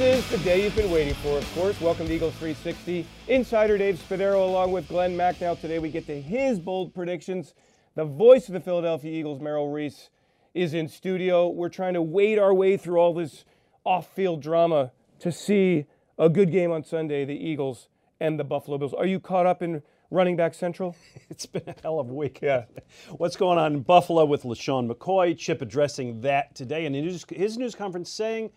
This 0.00 0.24
is 0.24 0.30
the 0.30 0.38
day 0.38 0.64
you've 0.64 0.74
been 0.74 0.90
waiting 0.90 1.12
for, 1.12 1.36
of 1.36 1.54
course. 1.54 1.78
Welcome 1.78 2.06
to 2.06 2.14
Eagles 2.14 2.32
360. 2.36 3.04
Insider 3.28 3.76
Dave 3.76 3.96
Spadaro 3.96 4.48
along 4.48 4.72
with 4.72 4.88
Glen 4.88 5.14
Macnow 5.14 5.60
today 5.60 5.78
we 5.78 5.90
get 5.90 6.06
to 6.06 6.18
his 6.18 6.58
bold 6.58 6.94
predictions. 6.94 7.52
The 7.96 8.06
voice 8.06 8.48
of 8.48 8.54
the 8.54 8.60
Philadelphia 8.60 9.12
Eagles, 9.12 9.42
Merrill 9.42 9.68
Reese, 9.68 10.08
is 10.54 10.72
in 10.72 10.88
studio. 10.88 11.50
We're 11.50 11.68
trying 11.68 11.92
to 11.92 12.00
wade 12.00 12.38
our 12.38 12.54
way 12.54 12.78
through 12.78 12.98
all 12.98 13.12
this 13.12 13.44
off-field 13.84 14.40
drama 14.40 14.92
to 15.18 15.30
see 15.30 15.84
a 16.18 16.30
good 16.30 16.50
game 16.50 16.72
on 16.72 16.82
Sunday, 16.82 17.26
the 17.26 17.36
Eagles 17.36 17.90
and 18.20 18.40
the 18.40 18.44
Buffalo 18.44 18.78
Bills. 18.78 18.94
Are 18.94 19.04
you 19.04 19.20
caught 19.20 19.44
up 19.44 19.60
in 19.60 19.82
running 20.10 20.34
back 20.34 20.54
central? 20.54 20.96
It's 21.28 21.44
been 21.44 21.64
a 21.66 21.74
hell 21.82 22.00
of 22.00 22.08
a 22.08 22.14
week. 22.14 22.38
Yeah. 22.40 22.64
What's 23.18 23.36
going 23.36 23.58
on 23.58 23.74
in 23.74 23.80
Buffalo 23.82 24.24
with 24.24 24.44
LeSean 24.44 24.90
McCoy? 24.90 25.36
Chip 25.36 25.60
addressing 25.60 26.22
that 26.22 26.54
today 26.54 26.86
and 26.86 26.96
his, 26.96 27.26
his 27.28 27.58
news 27.58 27.74
conference 27.74 28.08
saying, 28.10 28.50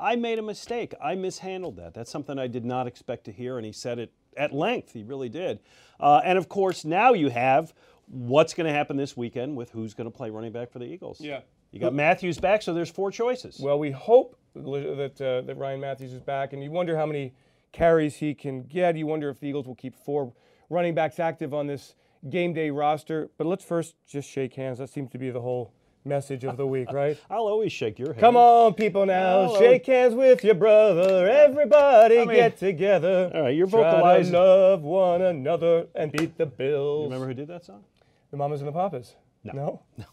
I 0.00 0.16
made 0.16 0.38
a 0.38 0.42
mistake. 0.42 0.94
I 1.02 1.14
mishandled 1.14 1.76
that. 1.76 1.94
That's 1.94 2.10
something 2.10 2.38
I 2.38 2.46
did 2.46 2.64
not 2.64 2.86
expect 2.86 3.24
to 3.24 3.32
hear, 3.32 3.56
and 3.56 3.66
he 3.66 3.72
said 3.72 3.98
it 3.98 4.12
at 4.36 4.52
length. 4.52 4.92
He 4.92 5.02
really 5.02 5.28
did. 5.28 5.58
Uh, 5.98 6.20
and 6.24 6.38
of 6.38 6.48
course, 6.48 6.84
now 6.84 7.12
you 7.12 7.30
have 7.30 7.74
what's 8.06 8.54
going 8.54 8.66
to 8.66 8.72
happen 8.72 8.96
this 8.96 9.16
weekend 9.16 9.56
with 9.56 9.70
who's 9.70 9.94
going 9.94 10.10
to 10.10 10.16
play 10.16 10.30
running 10.30 10.52
back 10.52 10.70
for 10.70 10.78
the 10.78 10.86
Eagles. 10.86 11.20
Yeah. 11.20 11.40
You 11.70 11.80
got 11.80 11.92
Mathews 11.92 12.38
back, 12.38 12.62
so 12.62 12.72
there's 12.72 12.90
four 12.90 13.10
choices. 13.10 13.60
Well, 13.60 13.78
we 13.78 13.90
hope 13.90 14.38
that 14.54 15.20
uh, 15.20 15.46
that 15.46 15.56
Ryan 15.56 15.80
Mathews 15.80 16.14
is 16.14 16.20
back, 16.20 16.54
and 16.54 16.62
you 16.62 16.70
wonder 16.70 16.96
how 16.96 17.04
many 17.04 17.34
carries 17.72 18.16
he 18.16 18.34
can 18.34 18.62
get. 18.62 18.96
You 18.96 19.06
wonder 19.06 19.28
if 19.28 19.38
the 19.40 19.48
Eagles 19.48 19.66
will 19.66 19.74
keep 19.74 19.94
four 19.94 20.32
running 20.70 20.94
backs 20.94 21.18
active 21.18 21.52
on 21.52 21.66
this 21.66 21.94
game 22.30 22.54
day 22.54 22.70
roster. 22.70 23.30
But 23.36 23.46
let's 23.46 23.64
first 23.64 23.96
just 24.06 24.30
shake 24.30 24.54
hands. 24.54 24.78
That 24.78 24.88
seems 24.88 25.10
to 25.10 25.18
be 25.18 25.30
the 25.30 25.42
whole 25.42 25.74
message 26.08 26.44
of 26.44 26.56
the 26.56 26.66
week, 26.66 26.90
right? 26.92 27.18
I'll 27.30 27.46
always 27.46 27.72
shake 27.72 27.98
your 27.98 28.08
hand. 28.08 28.20
Come 28.20 28.36
on, 28.36 28.74
people 28.74 29.06
now, 29.06 29.44
Hello. 29.44 29.58
shake 29.58 29.86
hands 29.86 30.14
with 30.14 30.42
your 30.42 30.54
brother. 30.54 31.28
Everybody 31.28 32.20
I 32.20 32.24
mean- 32.24 32.36
get 32.36 32.58
together. 32.58 33.30
All 33.34 33.42
right, 33.42 33.54
you're 33.54 33.68
Try 33.68 34.22
to 34.22 34.30
love 34.30 34.82
one 34.82 35.22
another 35.22 35.86
and 35.94 36.10
beat 36.10 36.36
the 36.36 36.46
Bills. 36.46 37.04
Remember 37.04 37.26
who 37.26 37.34
did 37.34 37.48
that 37.48 37.64
song? 37.64 37.84
the 38.30 38.36
Mamas 38.36 38.60
and 38.60 38.68
the 38.68 38.72
Papas? 38.72 39.14
No. 39.44 39.80
No. 39.96 40.04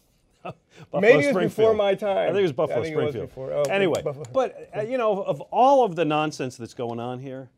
Buffalo 0.90 1.00
Maybe 1.00 1.26
it 1.26 1.34
was 1.34 1.44
before 1.44 1.74
my 1.74 1.94
time. 1.94 2.18
I 2.18 2.26
think 2.26 2.38
it 2.38 2.42
was 2.42 2.52
Buffalo 2.52 2.78
it 2.78 2.80
was 2.80 2.88
Springfield. 2.88 3.28
before. 3.28 3.52
Oh, 3.52 3.62
anyway, 3.62 4.02
Buffalo. 4.02 4.24
but 4.32 4.70
uh, 4.76 4.82
you 4.82 4.96
know, 4.96 5.22
of 5.22 5.40
all 5.50 5.84
of 5.84 5.96
the 5.96 6.04
nonsense 6.04 6.56
that's 6.56 6.74
going 6.74 7.00
on 7.00 7.18
here, 7.18 7.50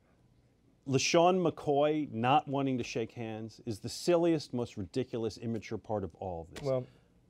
LeSean 0.88 1.46
McCoy 1.46 2.10
not 2.12 2.48
wanting 2.48 2.78
to 2.78 2.84
shake 2.84 3.12
hands 3.12 3.60
is 3.66 3.78
the 3.80 3.90
silliest, 3.90 4.54
most 4.54 4.76
ridiculous, 4.78 5.36
immature 5.36 5.76
part 5.76 6.02
of 6.02 6.14
all 6.18 6.48
of 6.48 6.54
this. 6.54 6.64
Well, 6.64 6.86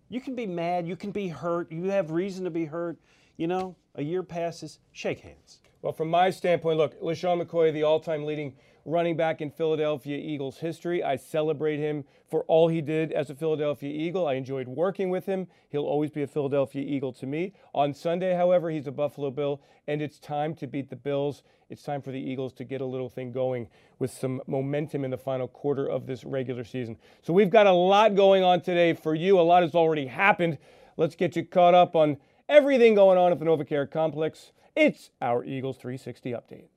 you 0.08 0.20
can 0.20 0.34
be 0.34 0.46
mad, 0.46 0.86
you 0.86 0.96
can 0.96 1.10
be 1.10 1.28
hurt, 1.28 1.70
you 1.70 1.84
have 1.84 2.10
reason 2.10 2.44
to 2.44 2.50
be 2.50 2.64
hurt. 2.64 2.98
You 3.36 3.46
know, 3.46 3.76
a 3.94 4.02
year 4.02 4.24
passes, 4.24 4.80
shake 4.90 5.20
hands. 5.20 5.60
Well, 5.80 5.92
from 5.92 6.08
my 6.08 6.30
standpoint, 6.30 6.76
look, 6.76 7.00
LeSean 7.00 7.40
McCoy, 7.40 7.72
the 7.72 7.84
all 7.84 8.00
time 8.00 8.24
leading 8.24 8.54
running 8.84 9.16
back 9.16 9.40
in 9.40 9.50
Philadelphia 9.50 10.16
Eagles 10.16 10.58
history. 10.58 11.04
I 11.04 11.14
celebrate 11.14 11.78
him 11.78 12.04
for 12.28 12.42
all 12.44 12.66
he 12.66 12.80
did 12.80 13.12
as 13.12 13.30
a 13.30 13.34
Philadelphia 13.34 13.92
Eagle. 13.92 14.26
I 14.26 14.34
enjoyed 14.34 14.66
working 14.66 15.08
with 15.08 15.26
him. 15.26 15.46
He'll 15.68 15.84
always 15.84 16.10
be 16.10 16.22
a 16.22 16.26
Philadelphia 16.26 16.82
Eagle 16.82 17.12
to 17.12 17.26
me. 17.26 17.52
On 17.74 17.94
Sunday, 17.94 18.34
however, 18.34 18.70
he's 18.70 18.88
a 18.88 18.92
Buffalo 18.92 19.30
Bill, 19.30 19.60
and 19.86 20.02
it's 20.02 20.18
time 20.18 20.54
to 20.56 20.66
beat 20.66 20.90
the 20.90 20.96
Bills. 20.96 21.44
It's 21.70 21.82
time 21.82 22.02
for 22.02 22.10
the 22.10 22.18
Eagles 22.18 22.54
to 22.54 22.64
get 22.64 22.80
a 22.80 22.86
little 22.86 23.08
thing 23.08 23.30
going 23.30 23.68
with 24.00 24.10
some 24.10 24.40
momentum 24.48 25.04
in 25.04 25.12
the 25.12 25.18
final 25.18 25.46
quarter 25.46 25.86
of 25.86 26.06
this 26.06 26.24
regular 26.24 26.64
season. 26.64 26.96
So 27.22 27.32
we've 27.32 27.50
got 27.50 27.68
a 27.68 27.72
lot 27.72 28.16
going 28.16 28.42
on 28.42 28.62
today 28.62 28.94
for 28.94 29.14
you. 29.14 29.38
A 29.38 29.42
lot 29.42 29.62
has 29.62 29.76
already 29.76 30.06
happened. 30.06 30.58
Let's 30.96 31.14
get 31.14 31.36
you 31.36 31.44
caught 31.44 31.74
up 31.74 31.94
on 31.94 32.16
everything 32.48 32.96
going 32.96 33.18
on 33.18 33.30
at 33.30 33.38
the 33.38 33.44
NovaCare 33.44 33.88
complex. 33.88 34.50
It's 34.80 35.10
our 35.20 35.44
Eagles 35.44 35.76
360 35.78 36.30
update. 36.30 36.68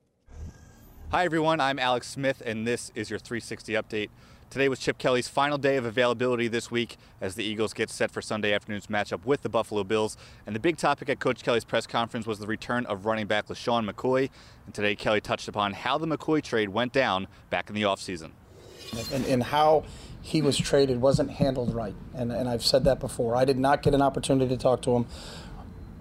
Hi 1.11 1.23
everyone, 1.23 1.59
I'm 1.59 1.77
Alex 1.77 2.07
Smith 2.07 2.41
and 2.43 2.65
this 2.65 2.91
is 2.95 3.11
your 3.11 3.19
360 3.19 3.73
update. 3.73 4.09
Today 4.49 4.69
was 4.69 4.79
Chip 4.79 4.97
Kelly's 4.97 5.27
final 5.27 5.59
day 5.59 5.77
of 5.77 5.85
availability 5.85 6.47
this 6.47 6.71
week 6.71 6.97
as 7.21 7.35
the 7.35 7.43
Eagles 7.43 7.73
get 7.73 7.91
set 7.91 8.09
for 8.09 8.19
Sunday 8.19 8.55
afternoon's 8.55 8.87
matchup 8.87 9.23
with 9.23 9.43
the 9.43 9.49
Buffalo 9.49 9.83
Bills. 9.83 10.17
And 10.47 10.55
the 10.55 10.59
big 10.59 10.77
topic 10.77 11.09
at 11.09 11.19
Coach 11.19 11.43
Kelly's 11.43 11.63
press 11.63 11.85
conference 11.85 12.25
was 12.25 12.39
the 12.39 12.47
return 12.47 12.87
of 12.87 13.05
running 13.05 13.27
back 13.27 13.49
LeSean 13.49 13.87
McCoy. 13.87 14.31
And 14.65 14.73
today 14.73 14.95
Kelly 14.95 15.21
touched 15.21 15.47
upon 15.47 15.73
how 15.73 15.99
the 15.99 16.07
McCoy 16.07 16.41
trade 16.41 16.69
went 16.69 16.93
down 16.93 17.27
back 17.51 17.69
in 17.69 17.75
the 17.75 17.83
offseason. 17.83 18.31
and, 19.13 19.25
and 19.25 19.43
how 19.43 19.83
he 20.21 20.41
was 20.41 20.57
traded 20.57 21.01
wasn't 21.01 21.29
handled 21.29 21.73
right. 21.73 21.95
And, 22.15 22.31
and 22.31 22.49
I've 22.49 22.65
said 22.65 22.83
that 22.85 22.99
before. 22.99 23.35
I 23.35 23.45
did 23.45 23.59
not 23.59 23.83
get 23.83 23.93
an 23.93 24.01
opportunity 24.01 24.55
to 24.55 24.61
talk 24.61 24.81
to 24.83 24.95
him. 24.95 25.05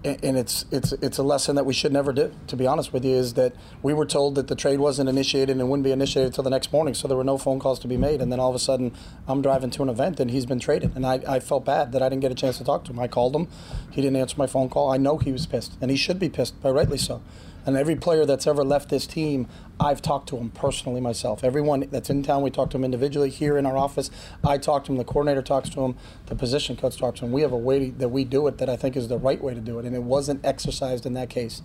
And 0.03 0.35
it's 0.35 0.65
it's 0.71 0.93
it's 0.93 1.19
a 1.19 1.23
lesson 1.23 1.55
that 1.57 1.65
we 1.65 1.73
should 1.73 1.93
never 1.93 2.11
do. 2.11 2.33
To 2.47 2.55
be 2.55 2.65
honest 2.65 2.91
with 2.91 3.05
you, 3.05 3.15
is 3.15 3.35
that 3.35 3.53
we 3.83 3.93
were 3.93 4.05
told 4.07 4.33
that 4.33 4.47
the 4.47 4.55
trade 4.55 4.79
wasn't 4.79 5.09
initiated 5.09 5.59
and 5.59 5.69
wouldn't 5.69 5.83
be 5.83 5.91
initiated 5.91 6.31
until 6.31 6.43
the 6.43 6.49
next 6.49 6.73
morning, 6.73 6.95
so 6.95 7.07
there 7.07 7.15
were 7.15 7.23
no 7.23 7.37
phone 7.37 7.59
calls 7.59 7.77
to 7.79 7.87
be 7.87 7.97
made. 7.97 8.19
And 8.19 8.31
then 8.31 8.39
all 8.39 8.49
of 8.49 8.55
a 8.55 8.59
sudden, 8.59 8.93
I'm 9.27 9.43
driving 9.43 9.69
to 9.71 9.83
an 9.83 9.89
event 9.89 10.19
and 10.19 10.31
he's 10.31 10.47
been 10.47 10.59
traded, 10.59 10.95
and 10.95 11.05
I, 11.05 11.21
I 11.27 11.39
felt 11.39 11.65
bad 11.65 11.91
that 11.91 12.01
I 12.01 12.09
didn't 12.09 12.23
get 12.23 12.31
a 12.31 12.35
chance 12.35 12.57
to 12.57 12.63
talk 12.63 12.83
to 12.85 12.91
him. 12.91 12.99
I 12.99 13.07
called 13.07 13.35
him, 13.35 13.47
he 13.91 14.01
didn't 14.01 14.17
answer 14.17 14.37
my 14.39 14.47
phone 14.47 14.69
call. 14.69 14.91
I 14.91 14.97
know 14.97 15.19
he 15.19 15.31
was 15.31 15.45
pissed, 15.45 15.77
and 15.79 15.91
he 15.91 15.97
should 15.97 16.17
be 16.17 16.29
pissed, 16.29 16.59
but 16.63 16.73
rightly 16.73 16.97
so. 16.97 17.21
And 17.65 17.77
every 17.77 17.95
player 17.95 18.25
that's 18.25 18.47
ever 18.47 18.63
left 18.63 18.89
this 18.89 19.05
team, 19.05 19.47
I've 19.79 20.01
talked 20.01 20.29
to 20.29 20.37
him 20.37 20.49
personally 20.49 21.01
myself. 21.01 21.43
Everyone 21.43 21.87
that's 21.91 22.09
in 22.09 22.23
town, 22.23 22.41
we 22.41 22.49
talk 22.49 22.69
to 22.71 22.77
him 22.77 22.83
individually 22.83 23.29
here 23.29 23.57
in 23.57 23.65
our 23.65 23.77
office. 23.77 24.09
I 24.43 24.57
talk 24.57 24.85
to 24.85 24.91
him, 24.91 24.97
the 24.97 25.03
coordinator 25.03 25.41
talks 25.41 25.69
to 25.69 25.81
him, 25.81 25.95
the 26.25 26.35
position 26.35 26.75
coach 26.75 26.97
talks 26.97 27.19
to 27.19 27.25
him. 27.25 27.31
We 27.31 27.41
have 27.41 27.51
a 27.51 27.57
way 27.57 27.89
that 27.91 28.09
we 28.09 28.23
do 28.23 28.47
it 28.47 28.57
that 28.57 28.69
I 28.69 28.75
think 28.75 28.95
is 28.95 29.07
the 29.07 29.17
right 29.17 29.41
way 29.41 29.53
to 29.53 29.61
do 29.61 29.79
it, 29.79 29.85
and 29.85 29.95
it 29.95 30.03
wasn't 30.03 30.45
exercised 30.45 31.05
in 31.05 31.13
that 31.13 31.29
case. 31.29 31.61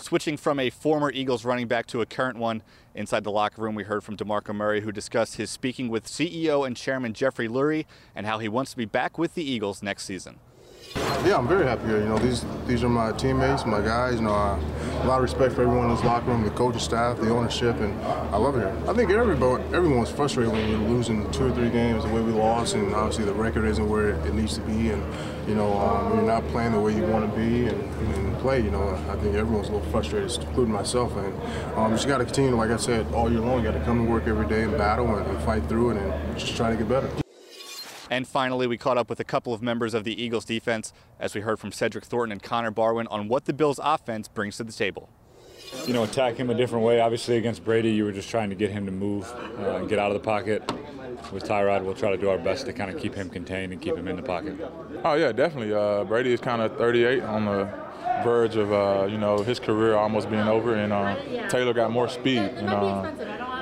Switching 0.00 0.36
from 0.36 0.60
a 0.60 0.68
former 0.68 1.10
Eagles 1.10 1.44
running 1.44 1.66
back 1.66 1.86
to 1.86 2.02
a 2.02 2.06
current 2.06 2.36
one, 2.36 2.62
inside 2.94 3.24
the 3.24 3.30
locker 3.30 3.62
room 3.62 3.74
we 3.74 3.84
heard 3.84 4.04
from 4.04 4.16
DeMarco 4.16 4.54
Murray 4.54 4.82
who 4.82 4.92
discussed 4.92 5.36
his 5.36 5.48
speaking 5.48 5.88
with 5.88 6.06
CEO 6.06 6.66
and 6.66 6.76
Chairman 6.76 7.14
Jeffrey 7.14 7.48
Lurie 7.48 7.86
and 8.14 8.26
how 8.26 8.38
he 8.38 8.48
wants 8.48 8.72
to 8.72 8.76
be 8.76 8.84
back 8.84 9.16
with 9.16 9.34
the 9.34 9.42
Eagles 9.42 9.82
next 9.82 10.04
season. 10.04 10.38
Yeah, 11.24 11.38
I'm 11.38 11.46
very 11.46 11.64
happy 11.64 11.86
here. 11.86 11.98
You 11.98 12.08
know, 12.08 12.18
these 12.18 12.44
these 12.66 12.82
are 12.82 12.88
my 12.88 13.12
teammates, 13.12 13.64
my 13.64 13.80
guys. 13.80 14.16
You 14.16 14.22
know, 14.22 14.34
uh, 14.34 14.58
a 15.02 15.06
lot 15.06 15.18
of 15.18 15.22
respect 15.22 15.54
for 15.54 15.62
everyone 15.62 15.88
in 15.88 15.94
this 15.94 16.04
locker 16.04 16.26
room, 16.26 16.42
the 16.42 16.50
coaching 16.50 16.80
staff, 16.80 17.16
the 17.20 17.30
ownership, 17.30 17.76
and 17.76 17.98
I 18.02 18.36
love 18.36 18.56
it 18.56 18.60
here. 18.60 18.90
I 18.90 18.92
think 18.92 19.10
everybody, 19.10 19.62
everyone's 19.72 20.10
frustrated 20.10 20.52
when 20.52 20.68
you're 20.68 20.80
losing 20.80 21.30
two 21.30 21.46
or 21.46 21.52
three 21.52 21.70
games 21.70 22.02
the 22.02 22.10
way 22.10 22.20
we 22.20 22.32
lost, 22.32 22.74
and 22.74 22.92
obviously 22.92 23.24
the 23.24 23.34
record 23.34 23.64
isn't 23.66 23.88
where 23.88 24.10
it 24.10 24.34
needs 24.34 24.56
to 24.56 24.62
be, 24.62 24.90
and 24.90 25.02
you 25.48 25.54
know, 25.54 25.72
um, 25.78 26.16
you're 26.16 26.26
not 26.26 26.46
playing 26.48 26.72
the 26.72 26.80
way 26.80 26.94
you 26.94 27.04
want 27.04 27.30
to 27.30 27.36
be 27.40 27.66
and, 27.68 27.80
and 28.14 28.38
play. 28.38 28.60
You 28.60 28.72
know, 28.72 28.88
I 29.08 29.14
think 29.16 29.36
everyone's 29.36 29.68
a 29.68 29.72
little 29.72 29.90
frustrated, 29.92 30.36
including 30.44 30.74
myself. 30.74 31.16
And 31.16 31.78
um, 31.78 31.92
just 31.92 32.08
got 32.08 32.18
to 32.18 32.24
continue, 32.24 32.56
like 32.56 32.70
I 32.70 32.76
said, 32.76 33.06
all 33.14 33.30
year 33.30 33.40
long. 33.40 33.58
You 33.58 33.70
got 33.70 33.78
to 33.78 33.84
come 33.84 34.04
to 34.04 34.10
work 34.10 34.26
every 34.26 34.48
day 34.48 34.62
and 34.64 34.76
battle 34.76 35.14
and, 35.14 35.24
and 35.26 35.40
fight 35.44 35.68
through 35.68 35.90
it, 35.90 35.96
and 35.98 36.38
just 36.38 36.56
try 36.56 36.68
to 36.70 36.76
get 36.76 36.88
better. 36.88 37.08
And 38.12 38.28
finally, 38.28 38.66
we 38.66 38.76
caught 38.76 38.98
up 38.98 39.08
with 39.08 39.20
a 39.20 39.24
couple 39.24 39.54
of 39.54 39.62
members 39.62 39.94
of 39.94 40.04
the 40.04 40.22
Eagles 40.22 40.44
defense 40.44 40.92
as 41.18 41.34
we 41.34 41.40
heard 41.40 41.58
from 41.58 41.72
Cedric 41.72 42.04
Thornton 42.04 42.32
and 42.32 42.42
Connor 42.42 42.70
Barwin 42.70 43.06
on 43.06 43.26
what 43.26 43.46
the 43.46 43.54
Bills 43.54 43.80
offense 43.82 44.28
brings 44.28 44.58
to 44.58 44.64
the 44.64 44.72
table. 44.72 45.08
you 45.86 45.94
know, 45.94 46.02
attack 46.02 46.36
him 46.36 46.50
a 46.50 46.54
different 46.54 46.84
way. 46.84 47.00
Obviously, 47.00 47.38
against 47.38 47.64
Brady, 47.64 47.90
you 47.90 48.04
were 48.04 48.12
just 48.12 48.28
trying 48.28 48.50
to 48.50 48.54
get 48.54 48.70
him 48.70 48.84
to 48.84 48.92
move 48.92 49.32
uh, 49.58 49.76
and 49.76 49.88
get 49.88 49.98
out 49.98 50.10
of 50.10 50.14
the 50.14 50.22
pocket. 50.22 50.62
With 51.32 51.44
Tyrod, 51.44 51.84
we'll 51.84 51.94
try 51.94 52.10
to 52.10 52.18
do 52.18 52.28
our 52.28 52.36
best 52.36 52.66
to 52.66 52.74
kind 52.74 52.94
of 52.94 53.00
keep 53.00 53.14
him 53.14 53.30
contained 53.30 53.72
and 53.72 53.80
keep 53.80 53.96
him 53.96 54.06
in 54.06 54.16
the 54.16 54.22
pocket. 54.22 54.60
Oh 55.04 55.14
yeah, 55.14 55.32
definitely. 55.32 55.72
Uh, 55.72 56.04
Brady 56.04 56.34
is 56.34 56.40
kind 56.40 56.60
of 56.60 56.76
38 56.76 57.22
on 57.22 57.46
the 57.46 57.64
verge 58.22 58.56
of 58.56 58.72
uh, 58.72 59.06
you 59.08 59.18
know 59.18 59.38
his 59.38 59.58
career 59.58 59.94
almost 59.94 60.30
being 60.30 60.48
over, 60.48 60.74
and 60.74 60.92
uh, 60.92 61.48
Taylor 61.48 61.72
got 61.72 61.90
more 61.90 62.08
speed. 62.08 62.38
And 62.38 62.68
uh, 62.68 63.12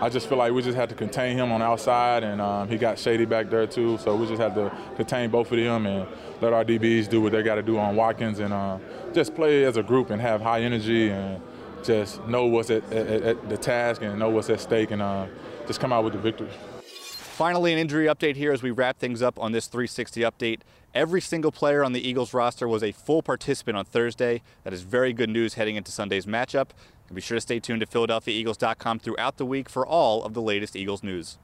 I 0.01 0.09
just 0.09 0.29
feel 0.29 0.39
like 0.39 0.53
we 0.53 0.63
just 0.63 0.77
had 0.77 0.89
to 0.89 0.95
contain 0.95 1.37
him 1.37 1.53
on 1.53 1.61
the 1.61 1.67
outside, 1.67 2.25
and 2.25 2.41
um, 2.41 2.69
he 2.69 2.77
got 2.77 2.99
shady 2.99 3.25
back 3.25 3.51
there 3.51 3.67
too. 3.67 3.99
So 3.99 4.17
we 4.17 4.27
just 4.27 4.41
had 4.41 4.55
to 4.55 4.73
contain 4.97 5.31
both 5.31 5.51
of 5.53 5.59
them 5.59 5.87
and 5.87 6.09
let 6.41 6.53
our 6.53 6.65
DBs 6.65 7.09
do 7.09 7.21
what 7.21 7.33
they 7.33 7.43
got 7.43 7.57
to 7.57 7.63
do 7.63 7.79
on 7.79 7.97
Watkins, 7.97 8.39
and 8.39 8.53
uh, 8.53 8.79
just 9.13 9.35
play 9.35 9.65
as 9.65 9.77
a 9.77 9.83
group 9.83 10.11
and 10.11 10.21
have 10.21 10.41
high 10.41 10.63
energy 10.63 11.11
and 11.11 11.43
just 11.83 12.25
know 12.27 12.47
what's 12.47 12.71
at, 12.71 12.85
at, 12.93 13.23
at 13.23 13.49
the 13.49 13.57
task 13.57 14.03
and 14.03 14.19
know 14.19 14.31
what's 14.31 14.51
at 14.51 14.61
stake, 14.61 14.91
and 14.91 15.03
uh, 15.03 15.27
just 15.67 15.81
come 15.81 15.93
out 15.93 16.05
with 16.05 16.13
the 16.13 16.19
victory. 16.19 16.51
Finally, 16.83 17.73
an 17.73 17.79
injury 17.79 18.05
update 18.05 18.37
here 18.37 18.53
as 18.53 18.63
we 18.63 18.71
wrap 18.71 18.99
things 18.99 19.23
up 19.23 19.39
on 19.39 19.53
this 19.53 19.67
360 19.67 20.21
update. 20.21 20.61
Every 20.95 21.21
single 21.21 21.53
player 21.53 21.85
on 21.85 21.93
the 21.93 22.07
Eagles 22.07 22.35
roster 22.35 22.67
was 22.67 22.83
a 22.83 22.91
full 22.91 23.23
participant 23.23 23.77
on 23.77 23.85
Thursday. 23.85 24.43
That 24.65 24.73
is 24.73 24.83
very 24.83 25.13
good 25.13 25.31
news 25.31 25.55
heading 25.55 25.77
into 25.77 25.93
Sunday's 25.93 26.27
matchup. 26.27 26.71
And 27.07 27.15
be 27.15 27.21
sure 27.21 27.37
to 27.37 27.41
stay 27.41 27.61
tuned 27.61 27.81
to 27.81 27.87
PhiladelphiaEagles.com 27.87 28.99
throughout 28.99 29.37
the 29.37 29.47
week 29.47 29.69
for 29.69 29.87
all 29.87 30.25
of 30.25 30.35
the 30.35 30.43
latest 30.43 30.75
Eagles 30.75 31.05
news. 31.05 31.39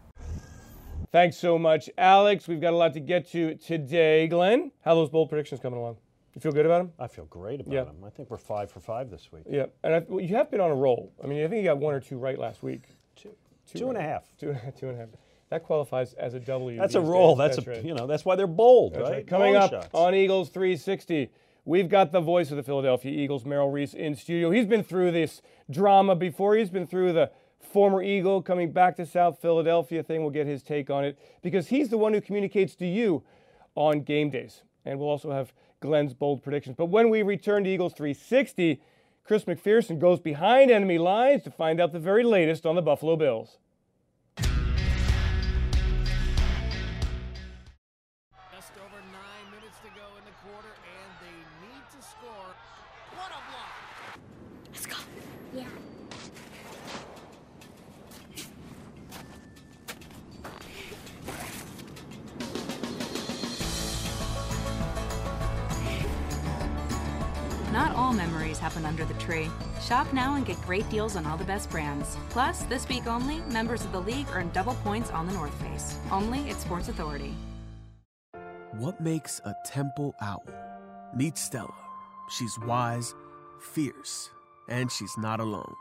Thanks 1.12 1.36
so 1.36 1.58
much, 1.58 1.88
Alex. 1.96 2.48
We've 2.48 2.60
got 2.60 2.72
a 2.72 2.76
lot 2.76 2.92
to 2.94 3.00
get 3.00 3.30
to 3.30 3.54
today. 3.54 4.26
Glen, 4.26 4.72
how 4.84 4.92
are 4.92 4.96
those 4.96 5.10
bold 5.10 5.28
predictions 5.28 5.60
coming 5.60 5.78
along? 5.78 5.98
You 6.34 6.40
feel 6.40 6.52
good 6.52 6.66
about 6.66 6.78
them? 6.78 6.92
I 6.98 7.06
feel 7.06 7.24
great 7.26 7.60
about 7.60 7.72
Yeah. 7.72 7.84
them. 7.84 8.02
I 8.04 8.10
think 8.10 8.28
we're 8.30 8.36
five 8.38 8.70
for 8.70 8.80
five 8.80 9.10
this 9.10 9.30
week. 9.32 9.44
Yeah, 9.48 9.66
and 9.84 9.94
I, 9.94 9.98
well, 10.08 10.20
you 10.20 10.34
have 10.34 10.50
been 10.50 10.60
on 10.60 10.70
a 10.70 10.74
roll. 10.74 11.12
I 11.22 11.26
mean, 11.28 11.42
I 11.44 11.48
think 11.48 11.58
you 11.62 11.64
got 11.70 11.78
one 11.78 11.94
or 11.94 12.00
two 12.00 12.18
right 12.18 12.38
last 12.38 12.62
week. 12.64 12.82
Two, 13.14 13.30
two 13.72 13.88
and 13.88 13.96
a 13.96 14.02
half. 14.02 14.24
Two, 14.38 14.54
two 14.76 14.88
and 14.88 14.96
a 14.96 15.00
half. 15.00 15.08
That 15.50 15.62
qualifies 15.62 16.12
as 16.14 16.34
a 16.34 16.40
W. 16.40 16.78
That's 16.78 16.96
a 16.96 17.00
roll. 17.00 17.36
days. 17.36 17.56
That's, 17.56 17.66
a 17.66 17.70
right. 17.70 17.84
you 17.84 17.94
know 17.94 18.06
that's 18.06 18.24
why 18.24 18.36
they're 18.36 18.46
bold, 18.46 18.96
right? 18.96 19.02
right. 19.02 19.26
Coming 19.26 19.54
Long 19.54 19.62
up 19.62 19.70
shots. 19.70 19.88
on 19.92 20.14
Eagles 20.14 20.48
360, 20.48 21.30
We've 21.66 21.88
got 21.88 22.12
the 22.12 22.20
voice 22.20 22.52
of 22.52 22.56
the 22.56 22.62
Philadelphia 22.62 23.10
Eagles, 23.10 23.44
Merrill 23.44 23.72
Reese, 23.72 23.92
in 23.92 24.14
studio. 24.14 24.52
He's 24.52 24.66
been 24.66 24.84
through 24.84 25.10
this 25.10 25.42
drama 25.68 26.14
before. 26.14 26.54
He's 26.54 26.70
been 26.70 26.86
through 26.86 27.12
the 27.12 27.32
former 27.72 28.04
Eagle 28.04 28.40
coming 28.40 28.70
back 28.70 28.94
to 28.96 29.04
South 29.04 29.42
Philadelphia 29.42 30.04
thing. 30.04 30.20
We'll 30.20 30.30
get 30.30 30.46
his 30.46 30.62
take 30.62 30.90
on 30.90 31.04
it 31.04 31.18
because 31.42 31.66
he's 31.66 31.88
the 31.88 31.98
one 31.98 32.12
who 32.12 32.20
communicates 32.20 32.76
to 32.76 32.86
you 32.86 33.24
on 33.74 34.02
game 34.02 34.30
days. 34.30 34.62
And 34.84 35.00
we'll 35.00 35.08
also 35.08 35.32
have 35.32 35.52
Glen's 35.80 36.14
bold 36.14 36.40
predictions. 36.40 36.76
But 36.78 36.86
when 36.86 37.10
we 37.10 37.24
return 37.24 37.64
to 37.64 37.70
Eagles 37.70 37.94
360, 37.94 38.80
Chris 39.24 39.42
McPherson 39.42 39.98
goes 39.98 40.20
behind 40.20 40.70
enemy 40.70 40.98
lines 40.98 41.42
to 41.42 41.50
find 41.50 41.80
out 41.80 41.92
the 41.92 41.98
very 41.98 42.22
latest 42.22 42.64
on 42.64 42.76
the 42.76 42.82
Buffalo 42.82 43.16
Bills. 43.16 43.58
Not 67.76 67.94
all 67.94 68.14
memories 68.14 68.58
happen 68.58 68.86
under 68.86 69.04
the 69.04 69.12
tree. 69.20 69.50
Shop 69.82 70.10
now 70.10 70.36
and 70.36 70.46
get 70.46 70.58
great 70.62 70.88
deals 70.88 71.14
on 71.14 71.26
all 71.26 71.36
the 71.36 71.44
best 71.44 71.68
brands. 71.68 72.16
Plus, 72.30 72.62
this 72.62 72.88
week 72.88 73.06
only, 73.06 73.40
members 73.52 73.84
of 73.84 73.92
the 73.92 74.00
league 74.00 74.26
earn 74.32 74.48
double 74.54 74.72
points 74.76 75.10
on 75.10 75.26
the 75.26 75.34
North 75.34 75.52
Face. 75.60 75.98
Only 76.10 76.48
at 76.48 76.58
Sports 76.58 76.88
Authority. 76.88 77.34
What 78.78 78.98
makes 78.98 79.42
a 79.44 79.54
temple 79.66 80.14
owl? 80.22 80.46
Meet 81.14 81.36
Stella. 81.36 81.74
She's 82.30 82.58
wise, 82.60 83.14
fierce, 83.60 84.30
and 84.70 84.90
she's 84.90 85.12
not 85.18 85.38
alone. 85.38 85.74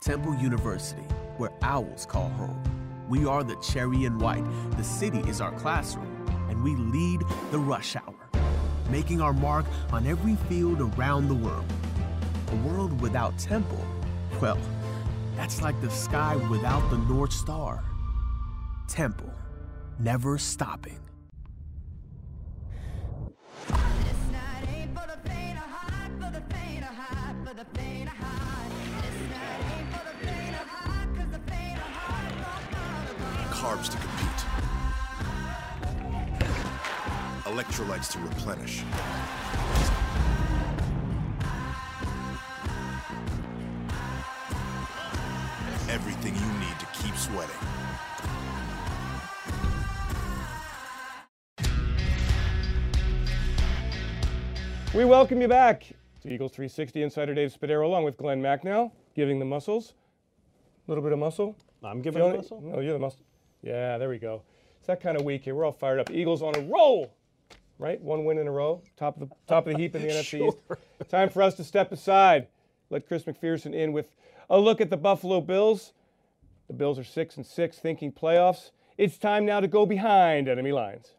Temple 0.00 0.36
University, 0.36 1.08
where 1.38 1.50
owls 1.62 2.06
call 2.06 2.28
home. 2.28 2.62
We 3.08 3.26
are 3.26 3.42
the 3.42 3.56
cherry 3.56 4.04
and 4.04 4.20
white. 4.20 4.46
The 4.76 4.84
city 4.84 5.28
is 5.28 5.40
our 5.40 5.52
classroom, 5.58 6.24
and 6.48 6.62
we 6.62 6.76
lead 6.76 7.22
the 7.50 7.58
rush 7.58 7.96
hour 7.96 8.23
making 8.90 9.20
our 9.20 9.32
mark 9.32 9.66
on 9.92 10.06
every 10.06 10.36
field 10.48 10.80
around 10.80 11.28
the 11.28 11.34
world. 11.34 11.64
A 12.52 12.56
world 12.56 13.00
without 13.00 13.38
Temple, 13.38 13.84
well, 14.40 14.58
that's 15.36 15.62
like 15.62 15.80
the 15.80 15.90
sky 15.90 16.36
without 16.50 16.88
the 16.90 16.98
North 16.98 17.32
Star. 17.32 17.82
Temple, 18.88 19.32
never 19.98 20.38
stopping. 20.38 20.98
Carbs 33.50 33.88
to 33.88 34.03
electrolytes 37.44 38.10
to 38.10 38.18
replenish. 38.20 38.82
Everything 45.90 46.34
you 46.34 46.52
need 46.58 46.78
to 46.80 46.86
keep 46.94 47.14
sweating. 47.16 47.54
We 54.94 55.04
welcome 55.04 55.40
you 55.40 55.48
back 55.48 55.88
to 56.22 56.32
Eagles 56.32 56.52
360 56.52 57.02
Insider 57.02 57.34
Dave 57.34 57.52
Spadaro 57.52 57.84
along 57.84 58.04
with 58.04 58.16
Glen 58.16 58.40
Macnow, 58.40 58.90
giving 59.14 59.38
the 59.38 59.44
muscles. 59.44 59.92
A 60.86 60.90
little 60.90 61.04
bit 61.04 61.12
of 61.12 61.18
muscle. 61.18 61.56
I'm 61.82 62.00
giving 62.00 62.22
the 62.22 62.36
muscle? 62.36 62.62
No, 62.62 62.80
you're 62.80 62.94
the 62.94 62.98
muscle. 62.98 63.24
Yeah, 63.62 63.98
there 63.98 64.08
we 64.08 64.18
go. 64.18 64.42
It's 64.78 64.86
that 64.86 65.02
kind 65.02 65.18
of 65.18 65.24
week 65.24 65.44
here. 65.44 65.54
We're 65.54 65.66
all 65.66 65.72
fired 65.72 66.00
up. 66.00 66.10
Eagles 66.10 66.42
on 66.42 66.54
a 66.56 66.60
roll 66.60 67.12
right? 67.78 68.00
One 68.00 68.24
win 68.24 68.38
in 68.38 68.46
a 68.46 68.50
row, 68.50 68.82
top 68.96 69.20
of 69.20 69.28
the 69.28 69.34
top 69.46 69.66
of 69.66 69.72
the 69.72 69.78
heap 69.78 69.94
in 69.94 70.02
the 70.02 70.08
NFC 70.12 70.48
East. 70.48 70.58
Time 71.08 71.28
for 71.28 71.42
us 71.42 71.54
to 71.54 71.64
step 71.64 71.92
aside. 71.92 72.48
Let 72.90 73.06
Chris 73.06 73.24
McPherson 73.24 73.74
in 73.74 73.92
with 73.92 74.06
a 74.50 74.58
look 74.58 74.80
at 74.80 74.90
the 74.90 74.96
Buffalo 74.96 75.40
Bills. 75.40 75.92
The 76.68 76.74
Bills 76.74 76.98
are 76.98 77.04
six 77.04 77.36
and 77.36 77.46
six, 77.46 77.78
thinking 77.78 78.12
playoffs. 78.12 78.70
It's 78.96 79.18
time 79.18 79.44
now 79.44 79.60
to 79.60 79.68
go 79.68 79.86
behind 79.86 80.48
enemy 80.48 80.72
lines. 80.72 81.14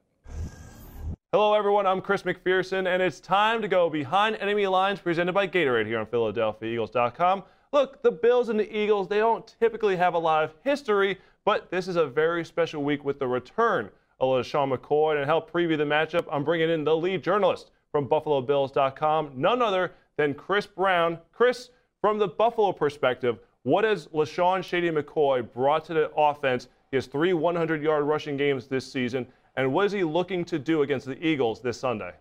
Hello, 1.32 1.54
everyone. 1.54 1.86
I'm 1.86 2.00
Chris 2.00 2.24
McPherson, 2.24 2.88
and 2.88 3.02
it's 3.02 3.20
time 3.20 3.62
to 3.62 3.68
go 3.68 3.90
behind 3.90 4.38
enemy 4.38 4.68
lines 4.68 5.00
presented 5.00 5.34
by 5.34 5.48
Gatorade 5.48 5.86
here 5.86 6.00
on 6.00 6.06
PhiladelphiaEagles.com. 6.06 7.44
Look, 7.74 8.02
the 8.02 8.12
Bills 8.12 8.48
and 8.48 8.58
the 8.58 8.74
Eagles, 8.74 9.10
they 9.10 9.18
don't 9.18 9.54
typically 9.60 9.98
have 9.98 10.14
a 10.14 10.18
lot 10.18 10.46
of 10.46 10.54
history, 10.64 11.20
but 11.44 11.70
this 11.70 11.90
is 11.90 11.98
a 11.98 12.08
very 12.08 12.46
special 12.46 12.84
week 12.86 13.04
with 13.04 13.20
the 13.20 13.28
return 13.28 13.90
Sean 14.20 14.72
McCoy. 14.72 15.18
And 15.18 15.26
help 15.26 15.52
preview 15.52 15.78
the 15.78 15.84
matchup, 15.84 16.26
I'm 16.32 16.44
bringing 16.44 16.70
in 16.70 16.84
the 16.84 16.96
lead 16.96 17.24
journalist 17.24 17.72
from 17.92 18.08
BuffaloBills.com, 18.08 19.32
none 19.36 19.62
other 19.62 19.94
than 20.18 20.34
Chris 20.34 20.66
Brown. 20.66 21.18
Chris, 21.32 21.70
from 22.02 22.18
the 22.20 22.28
Buffalo 22.28 22.72
perspective, 22.72 23.40
what 23.64 23.84
has 23.84 24.08
LeSean 24.08 24.64
Shady 24.64 24.90
McCoy 24.90 25.52
brought 25.54 25.86
to 25.86 25.94
the 25.94 26.12
offense? 26.16 26.68
He 26.92 26.98
has 26.98 27.08
three 27.08 27.34
100 27.34 27.82
yard 27.82 28.06
rushing 28.06 28.38
games 28.38 28.68
this 28.68 28.90
season. 28.92 29.26
And 29.58 29.74
what 29.74 29.86
is 29.86 29.92
he 29.92 30.04
looking 30.04 30.44
to 30.46 30.60
do 30.60 30.82
against 30.82 31.06
the 31.06 31.26
Eagles 31.26 31.62
this 31.62 31.80
Sunday? 31.80 32.12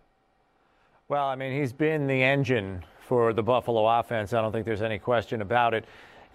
Well, 1.07 1.27
I 1.27 1.35
mean, 1.35 1.51
he's 1.51 1.73
been 1.73 2.07
the 2.07 2.23
engine 2.23 2.83
for 3.07 3.33
the 3.33 3.43
Buffalo 3.43 3.85
offense. 3.99 4.33
I 4.33 4.41
don't 4.41 4.51
think 4.51 4.65
there's 4.65 4.81
any 4.81 4.97
question 4.97 5.41
about 5.41 5.73
it 5.73 5.85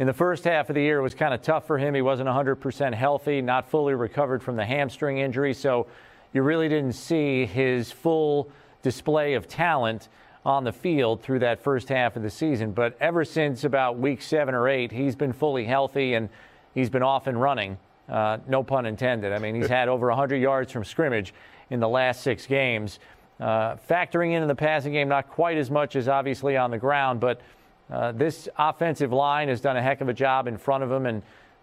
in 0.00 0.06
the 0.06 0.14
first 0.14 0.44
half 0.44 0.70
of 0.70 0.74
the 0.74 0.80
year, 0.80 0.98
it 0.98 1.02
was 1.02 1.12
kind 1.12 1.34
of 1.34 1.42
tough 1.42 1.66
for 1.66 1.76
him. 1.76 1.94
He 1.94 2.00
wasn't 2.00 2.26
100% 2.26 2.94
healthy, 2.94 3.42
not 3.42 3.68
fully 3.68 3.92
recovered 3.92 4.42
from 4.42 4.56
the 4.56 4.64
hamstring 4.64 5.18
injury. 5.18 5.52
So 5.52 5.88
you 6.32 6.40
really 6.40 6.70
didn't 6.70 6.94
see 6.94 7.44
his 7.44 7.92
full 7.92 8.50
display 8.80 9.34
of 9.34 9.46
talent 9.46 10.08
on 10.42 10.64
the 10.64 10.72
field 10.72 11.22
through 11.22 11.40
that 11.40 11.62
first 11.62 11.90
half 11.90 12.16
of 12.16 12.22
the 12.22 12.30
season. 12.30 12.72
But 12.72 12.96
ever 12.98 13.26
since 13.26 13.64
about 13.64 13.98
week 13.98 14.22
seven 14.22 14.54
or 14.54 14.70
eight, 14.70 14.90
he's 14.90 15.14
been 15.14 15.34
fully 15.34 15.66
healthy 15.66 16.14
and 16.14 16.30
he's 16.74 16.88
been 16.88 17.02
off 17.02 17.26
and 17.26 17.38
running. 17.38 17.76
Uh, 18.08 18.38
no 18.48 18.62
pun 18.62 18.86
intended. 18.86 19.34
I 19.34 19.38
mean, 19.38 19.54
he's 19.54 19.68
had 19.68 19.88
over 19.88 20.08
100 20.08 20.36
yards 20.36 20.72
from 20.72 20.82
scrimmage 20.82 21.34
in 21.68 21.78
the 21.78 21.88
last 21.88 22.22
six 22.22 22.46
games. 22.46 23.00
Uh, 23.38 23.76
factoring 23.76 24.32
in 24.32 24.48
the 24.48 24.54
passing 24.54 24.94
game, 24.94 25.08
not 25.08 25.28
quite 25.28 25.58
as 25.58 25.70
much 25.70 25.94
as 25.94 26.08
obviously 26.08 26.56
on 26.56 26.70
the 26.70 26.78
ground, 26.78 27.20
but 27.20 27.42
uh, 27.90 28.12
this 28.12 28.48
offensive 28.56 29.12
line 29.12 29.48
has 29.48 29.60
done 29.60 29.76
a 29.76 29.82
heck 29.82 30.00
of 30.00 30.08
a 30.08 30.14
job 30.14 30.46
in 30.46 30.56
front 30.56 30.82
of 30.84 30.90
them. 30.90 31.06
and 31.06 31.22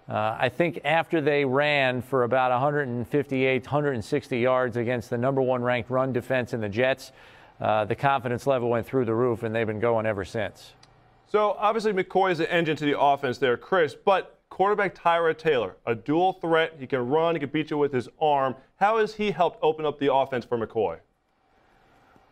uh, 0.09 0.37
I 0.39 0.49
think 0.49 0.79
after 0.85 1.19
they 1.19 1.43
ran 1.43 2.01
for 2.01 2.23
about 2.23 2.51
158, 2.51 3.65
160 3.65 4.39
yards 4.39 4.77
against 4.77 5.09
the 5.09 5.17
number 5.17 5.41
one 5.41 5.61
ranked 5.61 5.89
run 5.89 6.13
defense 6.13 6.53
in 6.53 6.61
the 6.61 6.69
Jets, 6.69 7.11
uh, 7.59 7.83
the 7.85 7.95
confidence 7.95 8.47
level 8.47 8.69
went 8.69 8.85
through 8.85 9.03
the 9.03 9.13
roof, 9.13 9.43
and 9.43 9.53
they've 9.53 9.67
been 9.67 9.81
going 9.81 10.05
ever 10.05 10.23
since. 10.23 10.73
So 11.27 11.57
obviously 11.59 11.91
McCoy 11.91 12.31
is 12.31 12.37
the 12.37 12.51
engine 12.51 12.77
to 12.77 12.85
the 12.85 12.97
offense 12.97 13.37
there, 13.37 13.57
Chris. 13.57 13.95
But 13.95 14.39
quarterback 14.49 14.95
Tyrod 14.95 15.37
Taylor, 15.37 15.75
a 15.85 15.93
dual 15.93 16.33
threat. 16.33 16.75
He 16.79 16.87
can 16.87 17.07
run. 17.09 17.35
He 17.35 17.39
can 17.39 17.49
beat 17.49 17.69
you 17.69 17.77
with 17.77 17.91
his 17.91 18.07
arm. 18.21 18.55
How 18.77 18.99
has 18.99 19.15
he 19.15 19.31
helped 19.31 19.59
open 19.61 19.85
up 19.85 19.99
the 19.99 20.13
offense 20.13 20.45
for 20.45 20.57
McCoy? 20.57 20.99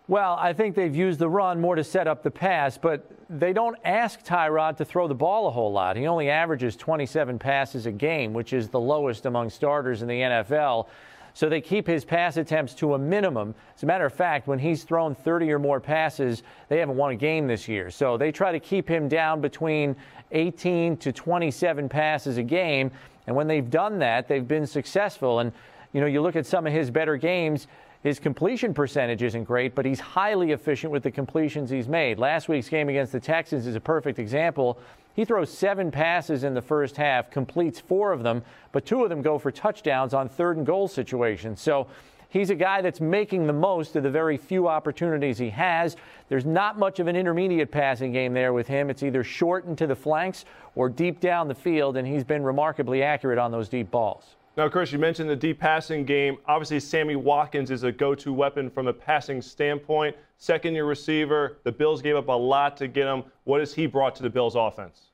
Well, 0.08 0.38
I 0.40 0.54
think 0.54 0.76
they've 0.76 0.96
used 0.96 1.18
the 1.18 1.30
run 1.30 1.60
more 1.60 1.76
to 1.76 1.84
set 1.84 2.08
up 2.08 2.22
the 2.22 2.30
pass, 2.30 2.78
but 2.78 3.10
they 3.28 3.54
don't 3.54 3.76
ask 3.84 4.24
Tyrod 4.24 4.78
to 4.78 4.86
throw 4.86 5.08
the 5.08 5.16
ball 5.16 5.48
a 5.48 5.52
whole 5.52 5.72
lot. 5.72 5.98
He 5.98 6.06
only 6.06 6.30
averages 6.30 6.76
27 6.76 7.40
passes 7.40 7.88
a 7.88 7.92
game, 7.92 8.32
which 8.32 8.54
is 8.54 8.70
the 8.70 8.80
lowest 8.80 9.26
among 9.26 9.50
starters 9.50 10.04
in 10.04 10.08
the 10.08 10.22
NFL. 10.22 10.88
So 11.34 11.50
they 11.50 11.60
keep 11.60 11.88
his 11.88 12.06
pass 12.06 12.38
attempts 12.38 12.76
to 12.76 12.94
a 12.94 13.00
minimum. 13.00 13.56
As 13.76 13.82
a 13.82 13.88
matter 13.88 14.06
of 14.06 14.14
fact, 14.14 14.48
when 14.48 14.60
he's 14.60 14.84
thrown 14.84 15.16
30 15.16 15.52
or 15.52 15.60
more 15.60 15.80
passes, 15.80 16.44
they 16.70 16.78
haven't 16.80 16.98
won 16.98 17.12
a 17.12 17.16
game 17.16 17.48
this 17.48 17.68
year. 17.68 17.90
So 17.90 18.16
they 18.16 18.32
try 18.32 18.52
to 18.52 18.60
keep 18.60 18.88
him 18.88 19.10
down 19.10 19.42
between 19.42 19.96
18 20.32 20.98
to 20.98 21.12
27 21.12 21.90
passes 21.90 22.38
a 22.38 22.44
game. 22.44 22.92
And 23.26 23.36
when 23.36 23.48
they've 23.48 23.70
done 23.70 24.00
that, 24.00 24.28
they've 24.28 24.48
been 24.48 24.68
successful. 24.68 25.40
And, 25.40 25.52
you 25.94 26.00
know, 26.00 26.08
you 26.08 26.22
look 26.22 26.36
at 26.36 26.46
some 26.46 26.68
of 26.68 26.72
his 26.72 26.92
better 26.92 27.18
games, 27.18 27.68
his 28.06 28.20
completion 28.20 28.72
percentage 28.72 29.24
isn't 29.24 29.46
great, 29.46 29.74
but 29.74 29.84
he's 29.84 30.00
highly 30.00 30.52
efficient 30.52 30.94
with 30.94 31.02
the 31.02 31.10
completions 31.10 31.72
he's 31.72 31.88
made. 31.88 32.20
Last 32.20 32.48
week's 32.48 32.70
game 32.70 32.88
against 32.88 33.12
the 33.12 33.20
Texans 33.20 33.66
is 33.66 33.76
a 33.76 33.80
perfect 33.80 34.20
example. 34.20 34.78
He 35.16 35.26
throws 35.26 35.50
seven 35.50 35.90
passes 35.90 36.44
in 36.44 36.54
the 36.54 36.62
first 36.62 36.98
half, 36.98 37.32
completes 37.32 37.80
four 37.80 38.12
of 38.12 38.22
them, 38.22 38.44
but 38.72 38.86
two 38.86 39.02
of 39.02 39.10
them 39.10 39.24
go 39.24 39.40
for 39.40 39.50
touchdowns 39.50 40.14
on 40.14 40.30
third 40.30 40.58
and 40.58 40.68
goal 40.68 40.88
situations. 40.88 41.60
So 41.60 41.88
he's 42.30 42.52
a 42.52 42.56
guy 42.56 42.84
that's 42.84 43.02
making 43.02 43.48
the 43.48 43.54
most 43.54 43.96
of 43.96 44.04
the 44.04 44.12
very 44.12 44.38
few 44.38 44.68
opportunities 44.68 45.40
he 45.40 45.50
has. 45.50 45.96
There's 46.30 46.46
not 46.46 46.78
much 46.78 47.00
of 47.00 47.08
an 47.08 47.16
intermediate 47.16 47.72
passing 47.72 48.12
game 48.12 48.36
there 48.36 48.54
with 48.54 48.68
him. 48.68 48.92
It's 48.92 49.02
either 49.02 49.24
short 49.24 49.66
into 49.66 49.88
the 49.88 49.96
flanks 49.96 50.46
or 50.76 50.90
deep 50.90 51.22
down 51.22 51.48
the 51.48 51.56
field, 51.56 51.98
and 51.98 52.08
he's 52.08 52.24
been 52.24 52.44
remarkably 52.44 53.02
accurate 53.02 53.40
on 53.40 53.52
those 53.52 53.68
deep 53.68 53.90
balls. 53.90 54.36
Now, 54.58 54.70
Chris, 54.70 54.94
you 54.94 55.00
mentioned 55.00 55.30
the 55.30 55.36
deep 55.36 55.60
passing 55.60 56.06
game. 56.06 56.38
Obviously, 56.46 56.80
Sammy 56.80 57.18
Watkins 57.18 57.72
is 57.72 57.84
a 57.84 57.92
go 57.92 58.16
to 58.16 58.32
weapon 58.32 58.70
from 58.70 58.88
a 58.88 58.94
passing 58.94 59.42
standpoint. 59.42 60.16
Second 60.38 60.76
year 60.76 60.86
receiver. 60.86 61.58
The 61.64 61.74
Bills 61.74 62.02
gave 62.02 62.16
up 62.16 62.30
a 62.30 62.32
lot 62.32 62.78
to 62.78 62.88
get 62.88 63.06
him. 63.06 63.24
What 63.44 63.60
has 63.60 63.74
he 63.74 63.86
brought 63.86 64.16
to 64.16 64.24
the 64.24 64.30
Bills 64.30 64.56
offense? 64.56 65.10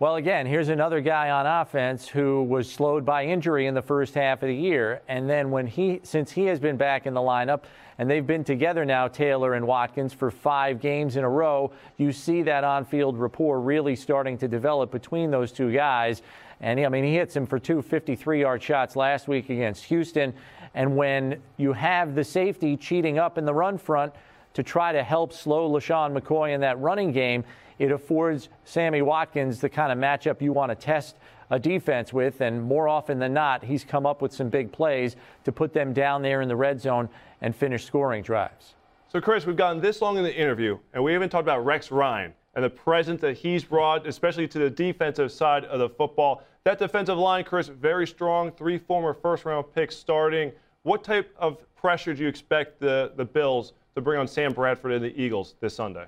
Well, 0.00 0.16
again, 0.16 0.46
here's 0.46 0.68
another 0.68 1.00
guy 1.00 1.30
on 1.30 1.46
offense 1.46 2.08
who 2.08 2.44
was 2.44 2.70
slowed 2.70 3.04
by 3.04 3.26
injury 3.26 3.66
in 3.66 3.74
the 3.74 3.82
first 3.82 4.14
half 4.14 4.42
of 4.42 4.48
the 4.48 4.54
year. 4.54 5.02
And 5.08 5.30
then 5.30 5.50
when 5.50 5.66
he, 5.66 6.00
since 6.02 6.32
he 6.32 6.44
has 6.46 6.58
been 6.58 6.76
back 6.76 7.06
in 7.06 7.14
the 7.14 7.20
lineup, 7.20 7.62
and 7.98 8.08
they've 8.08 8.26
been 8.26 8.44
together 8.44 8.84
now, 8.84 9.08
Taylor 9.08 9.54
and 9.54 9.66
Watkins, 9.66 10.12
for 10.12 10.30
five 10.30 10.80
games 10.80 11.16
in 11.16 11.24
a 11.24 11.28
row, 11.28 11.72
you 11.96 12.12
see 12.12 12.42
that 12.42 12.62
on 12.62 12.84
field 12.84 13.18
rapport 13.18 13.60
really 13.60 13.96
starting 13.96 14.38
to 14.38 14.46
develop 14.46 14.92
between 14.92 15.32
those 15.32 15.50
two 15.50 15.72
guys. 15.72 16.22
And 16.60 16.78
he, 16.78 16.84
I 16.84 16.88
mean, 16.88 17.04
he 17.04 17.14
hits 17.14 17.36
him 17.36 17.46
for 17.46 17.58
two 17.58 17.82
53 17.82 18.40
yard 18.40 18.62
shots 18.62 18.96
last 18.96 19.28
week 19.28 19.50
against 19.50 19.84
Houston. 19.84 20.34
And 20.74 20.96
when 20.96 21.40
you 21.56 21.72
have 21.72 22.14
the 22.14 22.24
safety 22.24 22.76
cheating 22.76 23.18
up 23.18 23.38
in 23.38 23.44
the 23.44 23.54
run 23.54 23.78
front 23.78 24.12
to 24.54 24.62
try 24.62 24.92
to 24.92 25.02
help 25.02 25.32
slow 25.32 25.70
LeSean 25.70 26.18
McCoy 26.18 26.54
in 26.54 26.60
that 26.60 26.78
running 26.80 27.12
game, 27.12 27.44
it 27.78 27.92
affords 27.92 28.48
Sammy 28.64 29.02
Watkins 29.02 29.60
the 29.60 29.68
kind 29.68 29.92
of 29.92 29.98
matchup 29.98 30.42
you 30.42 30.52
want 30.52 30.70
to 30.70 30.74
test 30.74 31.16
a 31.50 31.58
defense 31.58 32.12
with. 32.12 32.40
And 32.40 32.62
more 32.62 32.88
often 32.88 33.18
than 33.18 33.32
not, 33.32 33.64
he's 33.64 33.84
come 33.84 34.04
up 34.04 34.20
with 34.20 34.32
some 34.32 34.48
big 34.48 34.72
plays 34.72 35.16
to 35.44 35.52
put 35.52 35.72
them 35.72 35.92
down 35.92 36.22
there 36.22 36.40
in 36.42 36.48
the 36.48 36.56
red 36.56 36.80
zone 36.80 37.08
and 37.40 37.54
finish 37.54 37.84
scoring 37.84 38.22
drives. 38.22 38.74
So, 39.08 39.20
Chris, 39.20 39.46
we've 39.46 39.56
gotten 39.56 39.80
this 39.80 40.02
long 40.02 40.18
in 40.18 40.24
the 40.24 40.34
interview, 40.34 40.78
and 40.92 41.02
we 41.02 41.12
haven't 41.12 41.30
talked 41.30 41.44
about 41.44 41.64
Rex 41.64 41.90
Ryan 41.90 42.34
and 42.58 42.64
the 42.64 42.70
presence 42.70 43.20
that 43.20 43.36
he's 43.36 43.62
brought, 43.62 44.04
especially 44.04 44.48
to 44.48 44.58
the 44.58 44.68
defensive 44.68 45.30
side 45.30 45.64
of 45.66 45.78
the 45.78 45.88
football. 45.88 46.42
That 46.64 46.80
defensive 46.80 47.16
line, 47.16 47.44
Chris, 47.44 47.68
very 47.68 48.04
strong. 48.04 48.50
Three 48.50 48.78
former 48.78 49.14
first 49.14 49.44
round 49.44 49.72
picks 49.72 49.94
starting. 49.94 50.50
What 50.82 51.04
type 51.04 51.32
of 51.38 51.58
pressure 51.76 52.14
do 52.14 52.22
you 52.24 52.28
expect 52.28 52.80
the, 52.80 53.12
the 53.14 53.24
Bills 53.24 53.74
to 53.94 54.00
bring 54.00 54.18
on 54.18 54.26
Sam 54.26 54.52
Bradford 54.52 54.90
and 54.90 55.04
the 55.04 55.16
Eagles 55.16 55.54
this 55.60 55.76
Sunday? 55.76 56.06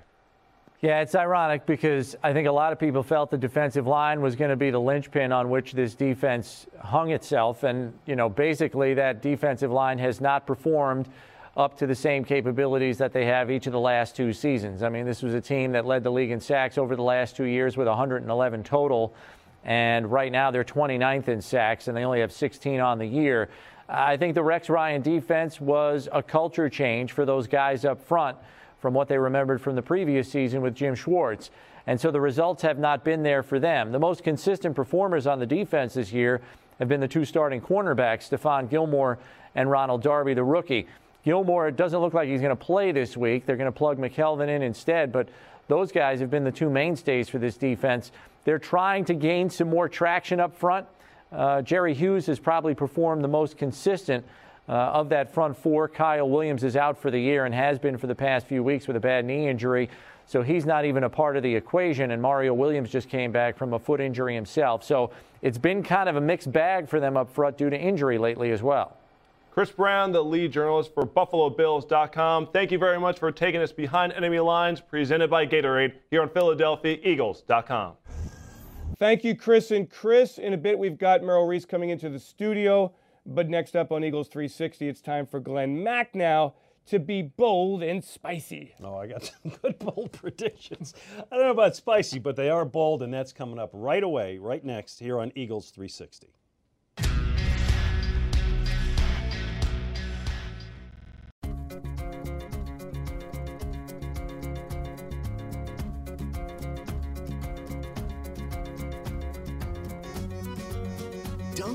Yeah, 0.81 0.99
it's 0.99 1.15
ironic 1.15 1.65
because 1.65 2.17
I 2.21 2.33
think 2.33 2.49
a 2.49 2.51
lot 2.51 2.73
of 2.73 2.79
people 2.79 3.01
felt 3.01 3.31
the 3.31 3.37
defensive 3.37 3.87
line 3.87 4.19
was 4.19 4.35
going 4.35 4.49
to 4.49 4.57
be 4.57 4.71
the 4.71 4.81
linchpin 4.81 5.31
on 5.31 5.49
which 5.49 5.71
this 5.71 5.95
defense 5.95 6.67
hung 6.81 7.11
itself. 7.11 7.63
And, 7.63 7.93
you 8.05 8.17
know, 8.17 8.27
basically 8.27 8.93
that 8.95 9.21
defensive 9.21 9.71
line 9.71 9.99
has 9.99 10.19
not 10.19 10.45
performed 10.45 11.07
up 11.57 11.77
to 11.77 11.87
the 11.87 11.95
same 11.95 12.23
capabilities 12.23 12.97
that 12.97 13.11
they 13.11 13.25
have 13.25 13.51
each 13.51 13.67
of 13.67 13.73
the 13.73 13.79
last 13.79 14.15
two 14.15 14.31
seasons. 14.31 14.83
I 14.83 14.89
mean, 14.89 15.05
this 15.05 15.21
was 15.21 15.33
a 15.33 15.41
team 15.41 15.73
that 15.73 15.85
led 15.85 16.03
the 16.03 16.11
league 16.11 16.31
in 16.31 16.39
sacks 16.39 16.77
over 16.77 16.95
the 16.95 17.01
last 17.01 17.35
two 17.35 17.43
years 17.45 17.75
with 17.75 17.87
111 17.87 18.63
total. 18.63 19.13
And 19.63 20.11
right 20.11 20.31
now 20.31 20.49
they're 20.49 20.63
29th 20.63 21.27
in 21.27 21.41
sacks 21.41 21.87
and 21.87 21.95
they 21.95 22.03
only 22.03 22.21
have 22.21 22.31
16 22.31 22.79
on 22.79 22.97
the 22.99 23.05
year. 23.05 23.49
I 23.89 24.15
think 24.15 24.35
the 24.35 24.43
Rex 24.43 24.69
Ryan 24.69 25.01
defense 25.01 25.59
was 25.59 26.07
a 26.13 26.23
culture 26.23 26.69
change 26.69 27.11
for 27.11 27.25
those 27.25 27.47
guys 27.47 27.83
up 27.83 28.01
front 28.01 28.37
from 28.79 28.93
what 28.93 29.09
they 29.09 29.17
remembered 29.17 29.61
from 29.61 29.75
the 29.75 29.81
previous 29.81 30.31
season 30.31 30.61
with 30.61 30.73
Jim 30.73 30.95
Schwartz. 30.95 31.51
And 31.85 31.99
so 31.99 32.11
the 32.11 32.21
results 32.21 32.61
have 32.63 32.79
not 32.79 33.03
been 33.03 33.23
there 33.23 33.43
for 33.43 33.59
them. 33.59 33.91
The 33.91 33.99
most 33.99 34.23
consistent 34.23 34.75
performers 34.75 35.27
on 35.27 35.39
the 35.39 35.45
defense 35.45 35.95
this 35.95 36.13
year 36.13 36.41
have 36.79 36.87
been 36.87 37.01
the 37.01 37.07
two 37.07 37.25
starting 37.25 37.59
cornerbacks, 37.59 38.29
Stephon 38.29 38.69
Gilmore 38.69 39.19
and 39.53 39.69
Ronald 39.69 40.01
Darby, 40.01 40.33
the 40.33 40.43
rookie. 40.43 40.87
Gilmore, 41.23 41.67
it 41.67 41.75
doesn't 41.75 41.99
look 41.99 42.13
like 42.13 42.27
he's 42.27 42.41
going 42.41 42.55
to 42.55 42.63
play 42.63 42.91
this 42.91 43.15
week. 43.15 43.45
They're 43.45 43.57
going 43.57 43.71
to 43.71 43.77
plug 43.77 43.97
McKelvin 43.97 44.49
in 44.49 44.61
instead, 44.61 45.11
but 45.11 45.29
those 45.67 45.91
guys 45.91 46.19
have 46.19 46.29
been 46.29 46.43
the 46.43 46.51
two 46.51 46.69
mainstays 46.69 47.29
for 47.29 47.37
this 47.37 47.57
defense. 47.57 48.11
They're 48.43 48.59
trying 48.59 49.05
to 49.05 49.13
gain 49.13 49.49
some 49.49 49.69
more 49.69 49.87
traction 49.87 50.39
up 50.39 50.55
front. 50.55 50.87
Uh, 51.31 51.61
Jerry 51.61 51.93
Hughes 51.93 52.25
has 52.25 52.39
probably 52.39 52.73
performed 52.73 53.23
the 53.23 53.27
most 53.29 53.57
consistent 53.57 54.25
uh, 54.67 54.71
of 54.71 55.09
that 55.09 55.33
front 55.33 55.55
four. 55.55 55.87
Kyle 55.87 56.29
Williams 56.29 56.63
is 56.63 56.75
out 56.75 56.99
for 56.99 57.11
the 57.11 57.19
year 57.19 57.45
and 57.45 57.53
has 57.53 57.79
been 57.79 57.97
for 57.97 58.07
the 58.07 58.15
past 58.15 58.47
few 58.47 58.63
weeks 58.63 58.87
with 58.87 58.95
a 58.95 58.99
bad 58.99 59.25
knee 59.25 59.47
injury. 59.47 59.89
So 60.25 60.41
he's 60.41 60.65
not 60.65 60.85
even 60.85 61.03
a 61.03 61.09
part 61.09 61.37
of 61.37 61.43
the 61.43 61.53
equation. 61.53 62.11
And 62.11 62.21
Mario 62.21 62.53
Williams 62.53 62.89
just 62.89 63.09
came 63.09 63.31
back 63.31 63.57
from 63.57 63.73
a 63.73 63.79
foot 63.79 64.01
injury 64.01 64.33
himself. 64.33 64.83
So 64.83 65.11
it's 65.41 65.57
been 65.57 65.83
kind 65.83 66.09
of 66.09 66.15
a 66.15 66.21
mixed 66.21 66.51
bag 66.51 66.89
for 66.89 66.99
them 66.99 67.17
up 67.17 67.29
front 67.29 67.57
due 67.57 67.69
to 67.69 67.77
injury 67.77 68.17
lately 68.17 68.51
as 68.51 68.63
well. 68.63 68.97
Chris 69.51 69.69
Brown, 69.69 70.13
the 70.13 70.23
lead 70.23 70.53
journalist 70.53 70.93
for 70.93 71.05
BuffaloBills.com. 71.05 72.47
Thank 72.53 72.71
you 72.71 72.77
very 72.77 72.97
much 72.97 73.19
for 73.19 73.33
taking 73.33 73.61
us 73.61 73.73
behind 73.73 74.13
enemy 74.13 74.39
lines, 74.39 74.79
presented 74.79 75.29
by 75.29 75.45
Gatorade 75.45 75.93
here 76.09 76.21
on 76.21 76.29
PhiladelphiaEagles.com. 76.29 77.95
Thank 78.97 79.25
you, 79.25 79.35
Chris. 79.35 79.71
And 79.71 79.89
Chris, 79.89 80.37
in 80.37 80.53
a 80.53 80.57
bit, 80.57 80.79
we've 80.79 80.97
got 80.97 81.21
Merrill 81.21 81.47
Reese 81.47 81.65
coming 81.65 81.89
into 81.89 82.07
the 82.07 82.19
studio. 82.19 82.93
But 83.25 83.49
next 83.49 83.75
up 83.75 83.91
on 83.91 84.05
Eagles 84.05 84.29
360, 84.29 84.87
it's 84.87 85.01
time 85.01 85.25
for 85.25 85.41
Glen 85.41 85.83
Macnow 85.83 86.53
to 86.85 86.99
be 86.99 87.21
bold 87.21 87.83
and 87.83 88.01
spicy. 88.01 88.73
Oh, 88.81 88.95
I 88.95 89.07
got 89.07 89.23
some 89.25 89.51
good 89.61 89.77
bold 89.79 90.13
predictions. 90.13 90.93
I 91.29 91.35
don't 91.35 91.45
know 91.45 91.51
about 91.51 91.75
spicy, 91.75 92.19
but 92.19 92.37
they 92.37 92.49
are 92.49 92.63
bold, 92.63 93.03
and 93.03 93.13
that's 93.13 93.33
coming 93.33 93.59
up 93.59 93.71
right 93.73 94.01
away, 94.01 94.37
right 94.37 94.63
next, 94.63 94.99
here 94.99 95.19
on 95.19 95.33
Eagles 95.35 95.71
360. 95.71 96.29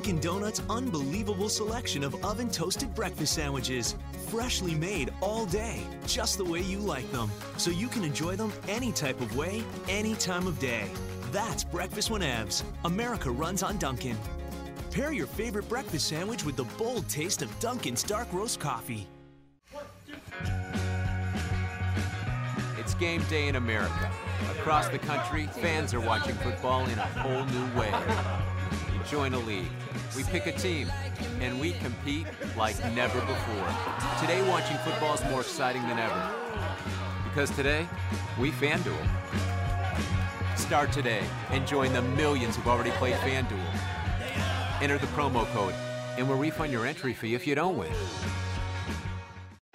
Dunkin' 0.06 0.22
Donuts' 0.22 0.62
unbelievable 0.70 1.48
selection 1.48 2.04
of 2.04 2.24
oven 2.24 2.48
toasted 2.48 2.94
breakfast 2.94 3.34
sandwiches. 3.34 3.96
Freshly 4.28 4.72
made 4.76 5.12
all 5.20 5.46
day, 5.46 5.82
just 6.06 6.38
the 6.38 6.44
way 6.44 6.60
you 6.60 6.78
like 6.78 7.10
them. 7.10 7.28
So 7.56 7.72
you 7.72 7.88
can 7.88 8.04
enjoy 8.04 8.36
them 8.36 8.52
any 8.68 8.92
type 8.92 9.20
of 9.20 9.34
way, 9.36 9.64
any 9.88 10.14
time 10.14 10.46
of 10.46 10.60
day. 10.60 10.88
That's 11.32 11.64
Breakfast 11.64 12.08
Whenevs. 12.08 12.62
America 12.84 13.28
runs 13.32 13.64
on 13.64 13.78
Dunkin'. 13.78 14.16
Pair 14.92 15.10
your 15.10 15.26
favorite 15.26 15.68
breakfast 15.68 16.06
sandwich 16.06 16.44
with 16.44 16.54
the 16.54 16.66
bold 16.78 17.08
taste 17.08 17.42
of 17.42 17.58
Dunkin's 17.58 18.04
dark 18.04 18.32
roast 18.32 18.60
coffee. 18.60 19.08
It's 22.78 22.94
game 22.94 23.24
day 23.28 23.48
in 23.48 23.56
America. 23.56 24.12
Across 24.52 24.90
the 24.90 25.00
country, 25.00 25.48
fans 25.48 25.92
are 25.94 26.00
watching 26.00 26.36
football 26.36 26.86
in 26.86 26.96
a 26.96 27.06
whole 27.06 27.44
new 27.46 27.80
way. 27.80 27.92
You 28.94 29.02
join 29.10 29.34
a 29.34 29.38
league, 29.40 29.66
we 30.16 30.22
pick 30.24 30.46
a 30.46 30.52
team, 30.52 30.90
and 31.40 31.60
we 31.60 31.72
compete 31.72 32.26
like 32.56 32.78
never 32.94 33.20
before. 33.20 33.68
Today, 34.20 34.46
watching 34.48 34.76
football 34.78 35.14
is 35.14 35.24
more 35.24 35.40
exciting 35.40 35.82
than 35.82 35.98
ever. 35.98 36.30
Because 37.24 37.50
today, 37.50 37.88
we 38.38 38.50
FanDuel. 38.50 38.96
Start 40.56 40.90
today 40.92 41.22
and 41.50 41.66
join 41.66 41.92
the 41.92 42.02
millions 42.02 42.56
who've 42.56 42.66
already 42.66 42.90
played 42.92 43.14
FanDuel. 43.16 44.82
Enter 44.82 44.98
the 44.98 45.06
promo 45.08 45.46
code, 45.52 45.74
and 46.18 46.28
we'll 46.28 46.38
refund 46.38 46.72
your 46.72 46.86
entry 46.86 47.12
fee 47.12 47.34
if 47.34 47.46
you 47.46 47.54
don't 47.54 47.76
win. 47.76 47.92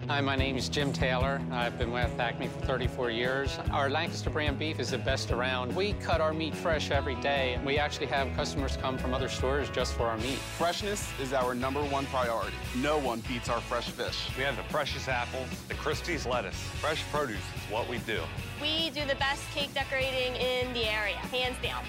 Hi, 0.07 0.19
my 0.19 0.35
name 0.35 0.57
is 0.57 0.67
Jim 0.67 0.91
Taylor. 0.91 1.39
I've 1.51 1.77
been 1.77 1.91
with 1.91 2.19
Acme 2.19 2.47
for 2.47 2.65
34 2.65 3.11
years. 3.11 3.59
Our 3.71 3.89
Lancaster 3.89 4.29
brand 4.29 4.57
beef 4.57 4.79
is 4.79 4.89
the 4.91 4.97
best 4.97 5.31
around. 5.31 5.73
We 5.75 5.93
cut 5.93 6.19
our 6.19 6.33
meat 6.33 6.55
fresh 6.55 6.89
every 6.91 7.15
day. 7.15 7.59
We 7.63 7.77
actually 7.77 8.07
have 8.07 8.35
customers 8.35 8.77
come 8.77 8.97
from 8.97 9.13
other 9.13 9.29
stores 9.29 9.69
just 9.69 9.93
for 9.93 10.07
our 10.07 10.17
meat. 10.17 10.37
Freshness 10.57 11.07
is 11.21 11.33
our 11.33 11.53
number 11.53 11.81
one 11.83 12.07
priority. 12.07 12.57
No 12.75 12.97
one 12.97 13.21
beats 13.21 13.47
our 13.47 13.61
fresh 13.61 13.89
fish. 13.89 14.27
We 14.35 14.43
have 14.43 14.57
the 14.57 14.63
freshest 14.63 15.07
apples, 15.07 15.47
the 15.67 15.75
Christie's 15.75 16.25
lettuce. 16.25 16.59
Fresh 16.81 17.03
produce 17.11 17.37
is 17.37 17.71
what 17.71 17.87
we 17.87 17.99
do. 17.99 18.21
We 18.59 18.89
do 18.89 19.05
the 19.05 19.15
best 19.15 19.43
cake 19.51 19.73
decorating 19.73 20.35
in 20.35 20.73
the 20.73 20.85
area, 20.85 21.17
hands 21.17 21.57
down. 21.61 21.83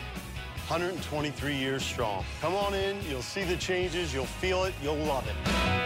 123 0.69 1.57
years 1.57 1.83
strong. 1.83 2.25
Come 2.41 2.55
on 2.55 2.75
in, 2.75 2.97
you'll 3.09 3.23
see 3.23 3.43
the 3.43 3.57
changes, 3.57 4.15
you'll 4.15 4.27
feel 4.27 4.65
it, 4.65 4.75
you'll 4.83 4.97
love 4.97 5.27
it. 5.27 5.82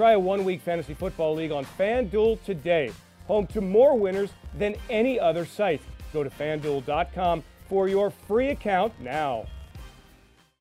Try 0.00 0.12
a 0.12 0.18
one 0.18 0.46
week 0.46 0.62
fantasy 0.62 0.94
football 0.94 1.34
league 1.34 1.52
on 1.52 1.66
FanDuel 1.78 2.42
today. 2.42 2.90
Home 3.26 3.46
to 3.48 3.60
more 3.60 3.98
winners 3.98 4.30
than 4.56 4.74
any 4.88 5.20
other 5.20 5.44
site. 5.44 5.82
Go 6.14 6.24
to 6.24 6.30
fanduel.com 6.30 7.44
for 7.68 7.86
your 7.86 8.08
free 8.08 8.48
account 8.48 8.98
now. 8.98 9.44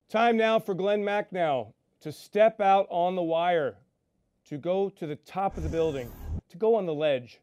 Time 0.10 0.36
now 0.36 0.60
for 0.60 0.74
Glen 0.74 1.02
Macnow 1.02 1.72
to 2.02 2.12
step 2.12 2.60
out 2.60 2.86
on 2.90 3.16
the 3.16 3.24
wire, 3.24 3.78
to 4.50 4.58
go 4.58 4.90
to 4.90 5.08
the 5.08 5.16
top 5.16 5.56
of 5.56 5.64
the 5.64 5.70
building, 5.70 6.12
to 6.50 6.58
go 6.58 6.76
on 6.76 6.86
the 6.86 6.94
ledge 6.94 7.40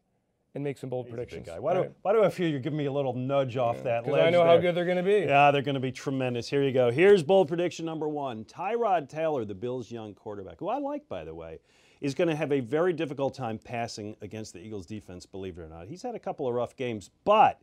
and 0.53 0.63
make 0.63 0.77
some 0.77 0.91
bold 0.91 1.09
predictions. 1.09 1.47
Guy. 1.47 1.57
Why, 1.57 1.73
do, 1.73 1.91
why 2.03 2.13
do 2.13 2.23
I 2.23 2.29
feel 2.29 2.47
you're 2.47 2.59
giving 2.59 2.77
me 2.77 2.85
a 2.85 2.91
little 2.91 3.13
nudge 3.13 3.57
off 3.57 3.81
that 3.85 4.03
Because 4.03 4.19
ledge? 4.19 4.27
I 4.27 4.29
know 4.29 4.43
there? 4.43 4.55
how 4.55 4.57
good 4.57 4.75
they're 4.75 4.85
going 4.85 4.97
to 4.97 5.03
be. 5.03 5.25
Yeah, 5.27 5.49
they're 5.49 5.63
going 5.63 5.73
to 5.73 5.81
be 5.81 5.91
tremendous. 5.91 6.47
Here 6.47 6.61
you 6.61 6.71
go. 6.71 6.91
Here's 6.91 7.23
bold 7.23 7.47
prediction 7.47 7.87
number 7.87 8.07
one. 8.07 8.45
Tyrod 8.45 9.09
Taylor, 9.09 9.45
the 9.45 9.55
Bills' 9.55 9.91
young 9.91 10.13
quarterback, 10.13 10.59
who 10.59 10.69
I 10.69 10.77
like, 10.77 11.09
by 11.09 11.23
the 11.23 11.33
way, 11.33 11.57
is 12.01 12.13
going 12.13 12.27
to 12.29 12.35
have 12.35 12.51
a 12.51 12.59
very 12.59 12.93
difficult 12.93 13.33
time 13.33 13.57
passing 13.57 14.15
against 14.21 14.53
the 14.53 14.59
Eagles' 14.59 14.85
defense, 14.85 15.25
believe 15.25 15.57
it 15.57 15.61
or 15.61 15.69
not. 15.69 15.87
He's 15.87 16.03
had 16.03 16.15
a 16.15 16.19
couple 16.19 16.47
of 16.47 16.53
rough 16.53 16.75
games, 16.75 17.09
but 17.25 17.61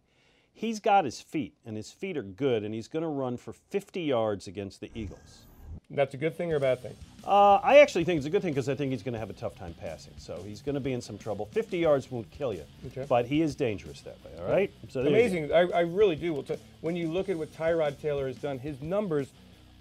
He's 0.54 0.78
got 0.78 1.04
his 1.04 1.20
feet, 1.20 1.52
and 1.66 1.76
his 1.76 1.90
feet 1.90 2.16
are 2.16 2.22
good, 2.22 2.62
and 2.62 2.72
he's 2.72 2.86
going 2.86 3.02
to 3.02 3.08
run 3.08 3.36
for 3.36 3.52
50 3.52 4.00
yards 4.00 4.46
against 4.46 4.80
the 4.80 4.88
Eagles. 4.94 5.42
That's 5.90 6.14
a 6.14 6.16
good 6.16 6.36
thing 6.36 6.52
or 6.52 6.56
a 6.56 6.60
bad 6.60 6.80
thing? 6.80 6.94
Uh, 7.26 7.56
I 7.56 7.78
actually 7.78 8.04
think 8.04 8.18
it's 8.18 8.26
a 8.26 8.30
good 8.30 8.40
thing 8.40 8.52
because 8.52 8.68
I 8.68 8.74
think 8.74 8.92
he's 8.92 9.02
going 9.02 9.14
to 9.14 9.18
have 9.18 9.30
a 9.30 9.34
tough 9.34 9.56
time 9.56 9.74
passing. 9.80 10.14
So 10.16 10.40
he's 10.46 10.62
going 10.62 10.74
to 10.74 10.80
be 10.80 10.92
in 10.92 11.00
some 11.00 11.18
trouble. 11.18 11.46
50 11.46 11.78
yards 11.78 12.10
won't 12.10 12.30
kill 12.30 12.54
you, 12.54 12.62
Okay. 12.86 13.04
but 13.08 13.26
he 13.26 13.42
is 13.42 13.56
dangerous 13.56 14.00
that 14.02 14.16
way. 14.24 14.30
All 14.40 14.50
right. 14.50 14.70
So 14.88 15.02
there 15.02 15.10
you 15.10 15.16
go. 15.16 15.20
Amazing. 15.20 15.52
I, 15.52 15.78
I 15.78 15.80
really 15.80 16.16
do. 16.16 16.44
When 16.80 16.94
you 16.94 17.08
look 17.08 17.28
at 17.28 17.36
what 17.36 17.52
Tyrod 17.52 18.00
Taylor 18.00 18.28
has 18.28 18.36
done, 18.36 18.58
his 18.58 18.80
numbers 18.80 19.28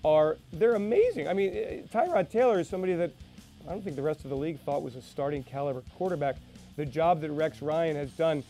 are 0.04 0.38
they're 0.52 0.76
amazing. 0.76 1.28
I 1.28 1.34
mean, 1.34 1.54
eh, 1.54 1.82
Tyrod 1.94 2.30
Taylor 2.30 2.60
is 2.60 2.68
somebody 2.68 2.94
that 2.96 3.12
I 3.68 3.72
don't 3.72 3.84
think 3.84 3.96
the 3.96 4.02
rest 4.02 4.24
of 4.24 4.30
the 4.30 4.36
league 4.36 4.60
thought 4.60 4.84
was 4.84 4.96
a 4.96 5.02
starting 5.02 5.44
caliber 5.44 5.84
quarterback. 5.96 6.36
The 6.76 6.86
job 6.86 7.22
that 7.22 7.32
Rex 7.32 7.62
Ryan 7.62 7.96
has 7.96 8.10
done 8.12 8.44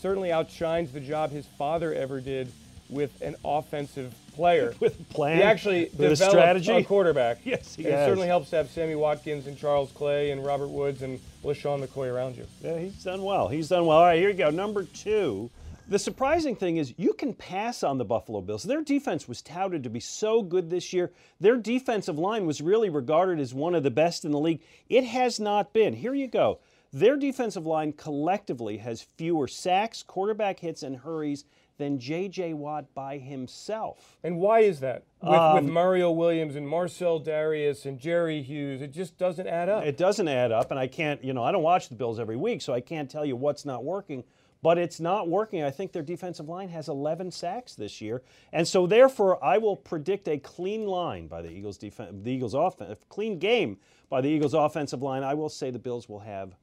certainly 0.00 0.32
outshines 0.32 0.92
the 0.92 1.00
job 1.00 1.30
his 1.30 1.46
father 1.58 1.92
ever 1.92 2.20
did 2.20 2.52
with 2.88 3.20
an 3.22 3.36
offensive 3.44 4.14
player. 4.34 4.74
with 4.80 4.98
a 5.00 5.04
plan. 5.04 5.36
He 5.38 5.42
actually 5.42 5.84
with 5.96 6.00
a 6.00 6.08
developed 6.10 6.32
strategy. 6.32 6.72
a 6.72 6.84
quarterback. 6.84 7.38
Yes, 7.44 7.74
he 7.74 7.84
and 7.84 7.94
it 7.94 8.06
certainly 8.06 8.26
helps 8.28 8.50
to 8.50 8.56
have 8.56 8.70
Sammy 8.70 8.94
Watkins 8.94 9.46
and 9.46 9.56
Charles 9.58 9.92
Clay 9.92 10.30
and 10.30 10.44
Robert 10.44 10.68
Woods 10.68 11.02
and 11.02 11.18
LeSean 11.44 11.84
McCoy 11.84 12.12
around 12.12 12.36
you. 12.36 12.46
Yeah, 12.62 12.78
he's 12.78 13.02
done 13.02 13.22
well. 13.22 13.48
He's 13.48 13.68
done 13.68 13.86
well. 13.86 13.98
All 13.98 14.04
right, 14.04 14.18
here 14.18 14.28
you 14.30 14.36
go. 14.36 14.50
Number 14.50 14.84
two. 14.84 15.50
The 15.90 15.98
surprising 15.98 16.54
thing 16.54 16.76
is 16.76 16.94
you 16.96 17.14
can 17.14 17.34
pass 17.34 17.82
on 17.82 17.98
the 17.98 18.04
Buffalo 18.04 18.40
Bills. 18.40 18.62
Their 18.62 18.80
defense 18.80 19.26
was 19.26 19.42
touted 19.42 19.82
to 19.82 19.90
be 19.90 19.98
so 19.98 20.40
good 20.40 20.70
this 20.70 20.92
year. 20.92 21.10
Their 21.40 21.56
defensive 21.56 22.16
line 22.16 22.46
was 22.46 22.60
really 22.60 22.88
regarded 22.88 23.40
as 23.40 23.52
one 23.52 23.74
of 23.74 23.82
the 23.82 23.90
best 23.90 24.24
in 24.24 24.30
the 24.30 24.38
league. 24.38 24.62
It 24.88 25.02
has 25.02 25.40
not 25.40 25.72
been. 25.72 25.94
Here 25.94 26.14
you 26.14 26.28
go. 26.28 26.60
Their 26.92 27.16
defensive 27.16 27.66
line 27.66 27.92
collectively 27.92 28.76
has 28.76 29.02
fewer 29.02 29.48
sacks, 29.48 30.04
quarterback 30.04 30.60
hits, 30.60 30.84
and 30.84 30.96
hurries 30.98 31.44
than 31.76 31.98
J.J. 31.98 32.54
Watt 32.54 32.94
by 32.94 33.18
himself. 33.18 34.16
And 34.22 34.38
why 34.38 34.60
is 34.60 34.78
that? 34.78 35.02
With, 35.20 35.32
Um, 35.32 35.54
with 35.56 35.72
Mario 35.72 36.12
Williams 36.12 36.54
and 36.54 36.68
Marcell 36.68 37.20
Dareus 37.20 37.84
and 37.84 37.98
Jerry 37.98 38.42
Hughes, 38.42 38.80
it 38.80 38.92
just 38.92 39.18
doesn't 39.18 39.48
add 39.48 39.68
up. 39.68 39.84
It 39.84 39.96
doesn't 39.96 40.28
add 40.28 40.52
up, 40.52 40.70
and 40.70 40.78
I 40.78 40.86
can't, 40.86 41.24
you 41.24 41.32
know, 41.32 41.42
I 41.42 41.50
don't 41.50 41.64
watch 41.64 41.88
the 41.88 41.96
Bills 41.96 42.20
every 42.20 42.36
week, 42.36 42.62
so 42.62 42.72
I 42.72 42.80
can't 42.80 43.10
tell 43.10 43.24
you 43.24 43.34
what's 43.34 43.64
not 43.64 43.82
working. 43.82 44.22
But 44.62 44.76
it's 44.76 45.00
not 45.00 45.28
working. 45.28 45.62
I 45.62 45.70
think 45.70 45.92
their 45.92 46.02
defensive 46.02 46.48
line 46.48 46.68
has 46.68 46.88
11 46.88 47.30
sacks 47.30 47.74
this 47.74 48.00
year, 48.00 48.22
and 48.52 48.68
so 48.68 48.86
therefore 48.86 49.42
I 49.42 49.56
will 49.58 49.76
predict 49.76 50.28
a 50.28 50.38
clean 50.38 50.86
line 50.86 51.28
by 51.28 51.40
the 51.40 51.50
Eagles 51.50 51.78
defense, 51.78 52.14
the 52.22 52.30
Eagles 52.30 52.54
offense, 52.54 52.98
clean 53.08 53.38
game 53.38 53.78
by 54.10 54.20
the 54.20 54.28
Eagles 54.28 54.52
offensive 54.52 55.00
line. 55.00 55.22
I 55.22 55.34
will 55.34 55.48
say 55.48 55.70
the 55.70 55.78
Bills 55.78 56.08
will 56.08 56.20
have 56.20 56.54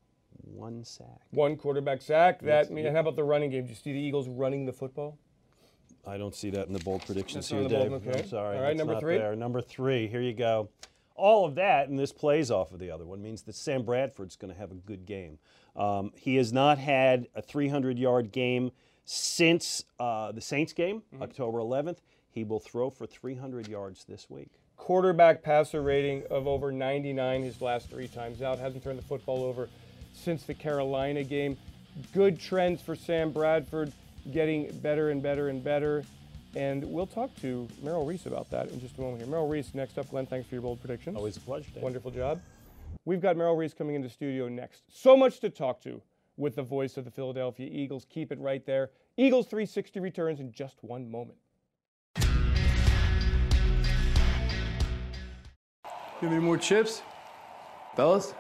one 0.44 0.84
sack. 0.84 1.22
One 1.32 1.56
quarterback 1.58 2.02
sack. 2.02 2.42
That 2.42 2.68
I 2.68 2.70
mean, 2.70 2.86
how 2.86 3.00
about 3.00 3.16
the 3.16 3.24
running 3.24 3.50
game? 3.50 3.64
Do 3.64 3.70
you 3.70 3.76
see 3.76 3.94
the 3.94 4.00
Eagles 4.00 4.28
running 4.28 4.66
the 4.66 4.74
football? 4.74 5.18
I 6.06 6.18
don't 6.18 6.36
see 6.36 6.50
that 6.52 6.68
in 6.68 6.74
the 6.74 6.80
bold 6.80 7.06
predictions 7.06 7.50
here, 7.50 7.68
Dave. 7.68 7.90
bold, 7.90 8.08
okay. 8.08 8.20
I'm 8.20 8.28
sorry. 8.28 8.58
All 8.58 8.64
right, 8.64 8.78
number 8.78 9.00
three? 9.00 9.18
There. 9.18 9.36
Number 9.36 9.62
three. 9.62 10.08
Here 10.08 10.22
you 10.22 10.34
go. 10.34 10.70
All 11.16 11.46
of 11.46 11.56
that, 11.56 11.90
and 11.90 11.98
this 11.98 12.14
plays 12.14 12.52
off 12.52 12.72
of 12.72 12.80
the 12.80 12.92
other 12.92 13.06
one, 13.06 13.22
means 13.22 13.42
that 13.44 13.56
Sam 13.56 13.84
Bradford's 13.84 14.36
going 14.36 14.54
to 14.54 14.60
have 14.60 14.72
a 14.72 14.76
good 14.76 15.06
game. 15.06 15.40
Um, 15.78 16.12
he 16.16 16.36
has 16.38 16.52
not 16.52 16.78
had 16.80 17.28
a 17.36 17.42
300-yard 17.42 18.32
game 18.32 18.72
since 19.06 19.86
uh, 20.00 20.32
the 20.32 20.42
Saints 20.42 20.74
game, 20.74 21.04
Mm-hmm. 21.14 21.24
October 21.24 21.60
11th. 21.60 21.98
He 22.32 22.44
will 22.44 22.60
throw 22.60 22.90
for 22.90 23.06
300 23.08 23.68
yards 23.68 24.04
this 24.06 24.30
week. 24.30 24.50
Quarterback 24.76 25.42
passer 25.42 25.82
rating 25.82 26.24
of 26.30 26.48
over 26.48 26.72
99 26.72 27.42
his 27.42 27.62
last 27.62 27.90
three 27.90 28.08
times 28.08 28.42
out. 28.42 28.60
Hasn't 28.60 28.84
turned 28.84 29.00
the 29.00 29.04
football 29.04 29.44
over 29.44 29.70
since 30.14 30.44
the 30.44 30.54
Carolina 30.54 31.24
game. 31.24 31.58
Good 32.14 32.40
trends 32.40 32.82
for 32.82 32.96
Sam 32.96 33.32
Bradford, 33.32 33.92
getting 34.32 34.70
better 34.82 35.10
and 35.10 35.22
better 35.24 35.50
and 35.50 35.64
better. 35.64 36.04
And 36.56 36.84
we'll 36.84 37.08
talk 37.08 37.34
to 37.42 37.68
Merrill 37.82 38.06
Reese 38.06 38.28
about 38.28 38.50
that 38.52 38.70
in 38.70 38.80
just 38.80 38.98
a 38.98 39.02
moment 39.02 39.22
here. 39.22 39.30
Merrill 39.32 39.48
Reese, 39.48 39.74
next 39.74 39.98
up. 39.98 40.10
Glen, 40.10 40.26
thanks 40.28 40.48
for 40.48 40.56
your 40.56 40.62
bold 40.62 40.80
predictions. 40.80 41.16
Always 41.18 41.38
a 41.38 41.40
pleasure, 41.40 41.70
Dave. 41.74 41.84
Wonderful 41.84 42.12
job. 42.12 42.40
We've 43.06 43.22
got 43.22 43.38
Merrill 43.38 43.56
Reese 43.56 43.74
coming 43.74 43.96
into 43.96 44.10
studio 44.10 44.50
next. 44.50 44.84
So 44.90 45.16
much 45.16 45.40
to 45.40 45.50
talk 45.50 45.82
to 45.84 46.02
with 46.36 46.56
the 46.56 46.64
voice 46.64 46.98
of 46.98 47.06
the 47.06 47.12
Philadelphia 47.12 47.70
Eagles. 47.72 48.06
Keep 48.10 48.32
it 48.32 48.40
right 48.40 48.66
there. 48.66 48.92
Eagles 49.18 49.48
360 49.48 50.00
returns 50.00 50.40
in 50.40 50.52
just 50.52 50.84
one 50.84 51.10
moment. 51.10 51.38
You 56.20 56.28
have 56.28 56.32
any 56.32 56.44
more 56.44 56.58
chips? 56.58 57.02
Fellas? 57.96 58.34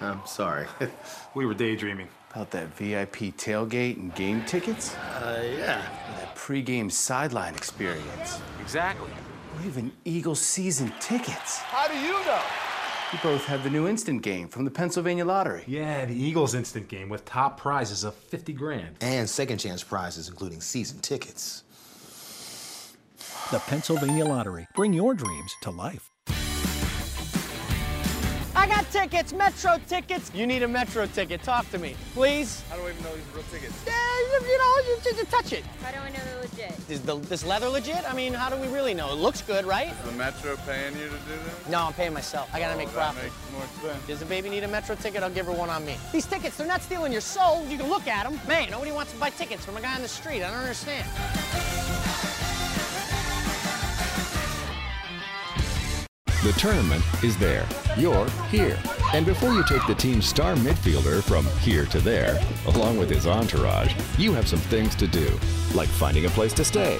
I'm 0.00 0.20
sorry. 0.26 0.66
we 1.34 1.46
were 1.46 1.54
daydreaming. 1.54 2.08
About 2.30 2.50
that 2.52 2.68
VIP 2.76 3.34
tailgate 3.36 3.96
and 3.96 4.14
game 4.14 4.44
tickets? 4.44 4.94
Uh, 4.94 5.42
yeah. 5.58 5.82
That 6.18 6.36
pregame 6.36 6.92
sideline 6.92 7.54
experience. 7.54 8.40
Exactly. 8.60 9.10
Or 9.56 9.66
even 9.66 9.90
Eagles 10.04 10.40
season 10.40 10.92
tickets. 11.00 11.58
How 11.58 11.88
do 11.88 11.98
you 11.98 12.12
know? 12.12 12.42
You 13.12 13.18
both 13.24 13.44
have 13.46 13.64
the 13.64 13.70
new 13.70 13.88
instant 13.88 14.22
game 14.22 14.46
from 14.46 14.64
the 14.64 14.70
Pennsylvania 14.70 15.24
Lottery. 15.24 15.64
Yeah, 15.66 16.04
the 16.04 16.14
Eagles 16.14 16.54
instant 16.54 16.86
game 16.86 17.08
with 17.08 17.24
top 17.24 17.58
prizes 17.58 18.04
of 18.04 18.14
50 18.14 18.52
grand. 18.52 18.96
And 19.00 19.28
second 19.28 19.58
chance 19.58 19.82
prizes, 19.82 20.28
including 20.28 20.60
season 20.60 21.00
tickets. 21.00 21.64
The 23.50 23.58
Pennsylvania 23.66 24.24
Lottery. 24.24 24.68
Bring 24.76 24.92
your 24.92 25.14
dreams 25.14 25.52
to 25.62 25.70
life. 25.70 26.09
I 29.00 29.04
got 29.06 29.12
tickets, 29.12 29.32
Metro 29.32 29.78
tickets. 29.88 30.30
You 30.34 30.46
need 30.46 30.62
a 30.62 30.68
Metro 30.68 31.06
ticket. 31.06 31.42
Talk 31.42 31.70
to 31.70 31.78
me, 31.78 31.96
please. 32.12 32.62
How 32.68 32.76
do 32.76 32.82
I 32.82 32.90
even 32.90 33.02
know 33.02 33.14
these 33.16 33.24
are 33.32 33.36
real 33.36 33.44
tickets? 33.50 33.82
Yeah, 33.86 33.92
you 33.94 34.46
you 34.46 34.58
know, 34.58 34.76
you 34.88 34.98
just 35.02 35.30
touch 35.30 35.52
it. 35.54 35.64
How 35.82 35.90
do 35.90 35.96
I 36.00 36.10
know 36.10 36.18
they're 36.22 36.42
legit? 36.42 36.78
Is 36.90 37.00
the, 37.00 37.16
this 37.16 37.42
leather 37.42 37.68
legit? 37.70 38.04
I 38.06 38.14
mean, 38.14 38.34
how 38.34 38.50
do 38.50 38.56
we 38.56 38.68
really 38.68 38.92
know? 38.92 39.10
It 39.10 39.14
looks 39.16 39.40
good, 39.40 39.64
right? 39.64 39.88
Is 39.90 40.10
the 40.10 40.12
Metro 40.18 40.54
paying 40.66 40.94
you 40.98 41.04
to 41.04 41.10
do 41.14 41.16
this? 41.44 41.68
No, 41.70 41.80
I'm 41.86 41.94
paying 41.94 42.12
myself. 42.12 42.50
I 42.52 42.58
gotta 42.60 42.74
Oh, 42.74 42.76
make 42.76 42.88
that 42.88 43.14
profit. 43.14 43.22
makes 43.22 43.52
more 43.82 43.90
sense. 43.90 44.06
Does 44.06 44.18
the 44.18 44.26
baby 44.26 44.50
need 44.50 44.64
a 44.64 44.68
Metro 44.68 44.94
ticket? 44.96 45.22
I'll 45.22 45.30
give 45.30 45.46
her 45.46 45.52
one 45.52 45.70
on 45.70 45.86
me. 45.86 45.96
These 46.12 46.26
tickets, 46.26 46.58
they're 46.58 46.66
not 46.66 46.82
stealing 46.82 47.10
your 47.10 47.22
soul. 47.22 47.66
You 47.68 47.78
can 47.78 47.88
look 47.88 48.06
at 48.06 48.28
them. 48.28 48.38
Man, 48.46 48.70
nobody 48.70 48.92
wants 48.92 49.12
to 49.12 49.18
buy 49.18 49.30
tickets 49.30 49.64
from 49.64 49.78
a 49.78 49.80
guy 49.80 49.94
on 49.94 50.02
the 50.02 50.08
street. 50.08 50.42
I 50.42 50.50
don't 50.50 50.60
understand. 50.60 51.06
The 56.42 56.52
tournament 56.52 57.04
is 57.22 57.36
there. 57.36 57.68
You're 57.98 58.26
here. 58.48 58.78
And 59.12 59.26
before 59.26 59.52
you 59.52 59.62
take 59.64 59.86
the 59.86 59.94
team's 59.94 60.24
star 60.24 60.54
midfielder 60.54 61.22
from 61.22 61.44
here 61.58 61.84
to 61.86 62.00
there, 62.00 62.40
along 62.66 62.96
with 62.96 63.10
his 63.10 63.26
entourage, 63.26 63.94
you 64.16 64.32
have 64.32 64.48
some 64.48 64.58
things 64.58 64.94
to 64.96 65.06
do, 65.06 65.38
like 65.74 65.90
finding 65.90 66.24
a 66.24 66.30
place 66.30 66.54
to 66.54 66.64
stay, 66.64 66.98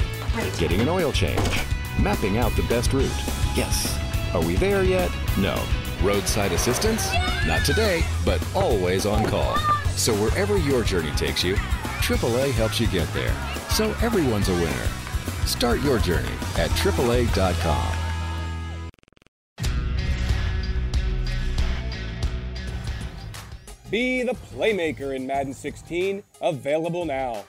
getting 0.58 0.82
an 0.82 0.90
oil 0.90 1.10
change, 1.10 1.40
mapping 1.98 2.36
out 2.36 2.54
the 2.54 2.64
best 2.64 2.92
route. 2.92 3.10
Yes. 3.56 3.98
Are 4.34 4.44
we 4.44 4.56
there 4.56 4.84
yet? 4.84 5.10
No. 5.38 5.58
Roadside 6.02 6.52
assistance? 6.52 7.10
Not 7.46 7.64
today, 7.64 8.04
but 8.26 8.46
always 8.54 9.06
on 9.06 9.24
call. 9.24 9.56
So 9.96 10.12
wherever 10.16 10.58
your 10.58 10.84
journey 10.84 11.12
takes 11.12 11.42
you, 11.42 11.54
AAA 11.54 12.52
helps 12.52 12.78
you 12.78 12.88
get 12.88 13.10
there. 13.14 13.34
So 13.70 13.94
everyone's 14.02 14.50
a 14.50 14.54
winner. 14.54 14.86
Start 15.46 15.80
your 15.80 15.98
journey 15.98 16.34
at 16.58 16.68
AAA.com. 16.72 17.99
Be 23.90 24.22
the 24.22 24.34
playmaker 24.54 25.16
in 25.16 25.26
Madden 25.26 25.52
16, 25.52 26.22
available 26.40 27.04
now. 27.04 27.44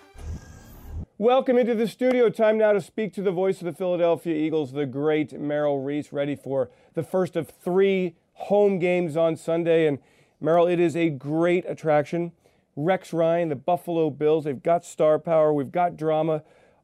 Welcome 1.19 1.55
into 1.59 1.75
the 1.75 1.87
studio. 1.87 2.29
Time 2.29 2.57
now 2.57 2.71
to 2.71 2.81
speak 2.81 3.13
to 3.13 3.21
the 3.21 3.31
voice 3.31 3.59
of 3.59 3.65
the 3.65 3.73
Philadelphia 3.73 4.33
Eagles, 4.33 4.71
the 4.71 4.87
great 4.87 5.39
Merrill 5.39 5.83
Reese, 5.83 6.11
ready 6.11 6.35
for 6.35 6.71
the 6.95 7.03
first 7.03 7.35
of 7.35 7.47
three 7.47 8.15
home 8.33 8.79
games 8.79 9.15
on 9.15 9.35
Sunday. 9.35 9.85
And 9.85 9.99
Merrill, 10.39 10.65
it 10.65 10.79
is 10.79 10.95
a 10.95 11.11
great 11.11 11.63
attraction. 11.69 12.31
Rex 12.75 13.13
Ryan, 13.13 13.49
the 13.49 13.55
Buffalo 13.55 14.09
Bills, 14.09 14.45
they've 14.45 14.63
got 14.63 14.83
star 14.83 15.19
power, 15.19 15.53
we've 15.53 15.71
got 15.71 15.95
drama. 15.95 16.41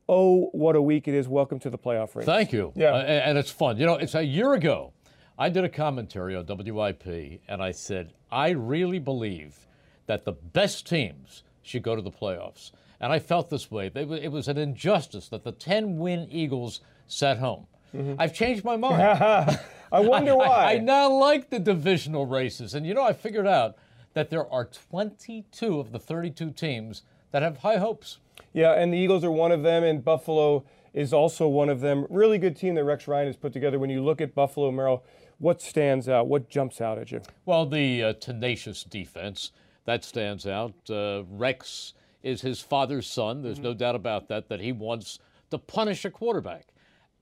Oh, 0.08 0.52
what 0.52 0.76
a 0.76 0.82
week 0.84 1.08
it 1.08 1.16
is. 1.16 1.28
Welcome 1.28 1.58
to 1.62 1.72
the 1.72 1.80
playoff 1.80 2.16
race. 2.16 2.28
Thank 2.28 2.54
you. 2.54 2.74
Yeah. 2.76 2.92
Uh, 2.92 3.00
and 3.00 3.24
and 3.24 3.38
it's 3.40 3.50
fun. 3.50 3.78
You 3.78 3.88
know, 3.88 3.96
it's 3.96 4.14
a 4.14 4.24
year 4.24 4.54
ago. 4.54 4.94
I 5.40 5.50
did 5.50 5.64
a 5.64 5.70
commentary 5.70 6.36
on 6.36 6.46
WIP, 6.48 7.42
and 7.48 7.62
I 7.62 7.72
said, 7.72 8.14
I 8.32 8.50
really 8.50 9.00
believe 9.00 9.68
that 10.06 10.26
the 10.26 10.32
best 10.32 10.88
teams 10.88 11.44
should 11.62 11.84
go 11.84 11.96
to 11.96 12.02
the 12.02 12.12
playoffs. 12.12 12.72
And 13.00 13.12
I 13.12 13.20
felt 13.20 13.50
this 13.50 13.70
way. 13.70 13.92
It 13.94 14.32
was 14.32 14.48
an 14.48 14.58
injustice 14.58 15.28
that 15.30 15.44
the 15.44 15.52
10 15.52 15.98
win 15.98 16.28
Eagles 16.32 16.82
sat 17.08 17.38
home. 17.38 17.68
Mm-hmm. 17.96 18.20
I've 18.20 18.34
changed 18.34 18.64
my 18.64 18.76
mind. 18.76 19.02
I 19.92 20.00
wonder 20.00 20.36
why. 20.36 20.74
I, 20.74 20.78
now 20.80 21.10
like 21.10 21.50
the 21.50 21.60
divisional 21.60 22.26
races. 22.26 22.74
And 22.74 22.86
you 22.86 22.94
know, 22.94 23.04
I 23.04 23.14
figured 23.14 23.48
out 23.48 23.76
that 24.14 24.30
there 24.30 24.52
are 24.52 24.66
22 24.66 25.80
of 25.80 25.92
the 25.92 26.00
32 26.00 26.52
teams 26.52 27.04
that 27.32 27.44
have 27.44 27.58
high 27.58 27.78
hopes. 27.78 28.18
Yeah, 28.54 28.74
and 28.74 28.92
the 28.92 28.98
Eagles 28.98 29.24
are 29.24 29.32
one 29.32 29.52
of 29.52 29.64
them, 29.64 29.84
and 29.84 30.04
Buffalo 30.04 30.66
is 30.94 31.14
also 31.14 31.48
one 31.48 31.70
of 31.70 31.80
them. 31.82 32.08
Really 32.10 32.40
good 32.40 32.56
team 32.56 32.76
that 32.76 32.84
Rex 32.84 33.08
Ryan 33.08 33.28
has 33.28 33.36
put 33.36 33.54
together. 33.54 33.78
When 33.78 33.90
you 33.90 34.04
look 34.04 34.22
at 34.22 34.34
Buffalo, 34.34 34.72
Merrill, 34.72 35.04
what 35.40 35.62
stands 35.62 36.10
out? 36.10 36.28
What 36.28 36.50
jumps 36.50 36.82
out 36.82 36.98
at 36.98 37.12
you? 37.12 37.22
Well, 37.46 37.66
the 37.66 38.04
uh, 38.04 38.14
tenacious 38.14 38.84
defense 38.84 39.52
that 39.88 40.04
stands 40.04 40.46
out. 40.46 40.74
Uh, 40.90 41.24
Rex 41.30 41.94
is 42.22 42.42
his 42.42 42.60
father's 42.60 43.08
son. 43.08 43.42
There's 43.42 43.60
no 43.60 43.74
doubt 43.74 43.96
about 43.96 44.28
that, 44.28 44.50
that 44.50 44.60
he 44.60 44.74
wants 44.74 45.20
to 45.50 45.58
punish 45.58 46.04
a 46.04 46.12
quarterback. 46.12 46.68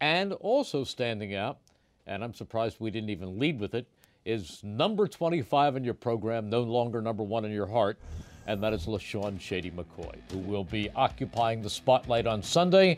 And 0.01 0.33
also 0.33 0.83
standing 0.83 1.35
out, 1.35 1.59
and 2.07 2.23
I'm 2.23 2.33
surprised 2.33 2.77
we 2.79 2.91
didn't 2.91 3.11
even 3.11 3.39
lead 3.39 3.59
with 3.59 3.75
it, 3.75 3.87
is 4.25 4.61
number 4.63 5.07
25 5.07 5.75
in 5.75 5.83
your 5.83 5.93
program, 5.93 6.49
no 6.49 6.61
longer 6.63 7.01
number 7.01 7.23
one 7.23 7.45
in 7.45 7.51
your 7.51 7.67
heart, 7.67 7.99
and 8.47 8.61
that 8.63 8.73
is 8.73 8.87
LeSean 8.87 9.39
Shady 9.39 9.69
McCoy, 9.69 10.15
who 10.31 10.39
will 10.39 10.63
be 10.63 10.89
occupying 10.95 11.61
the 11.61 11.69
spotlight 11.69 12.25
on 12.25 12.41
Sunday. 12.41 12.97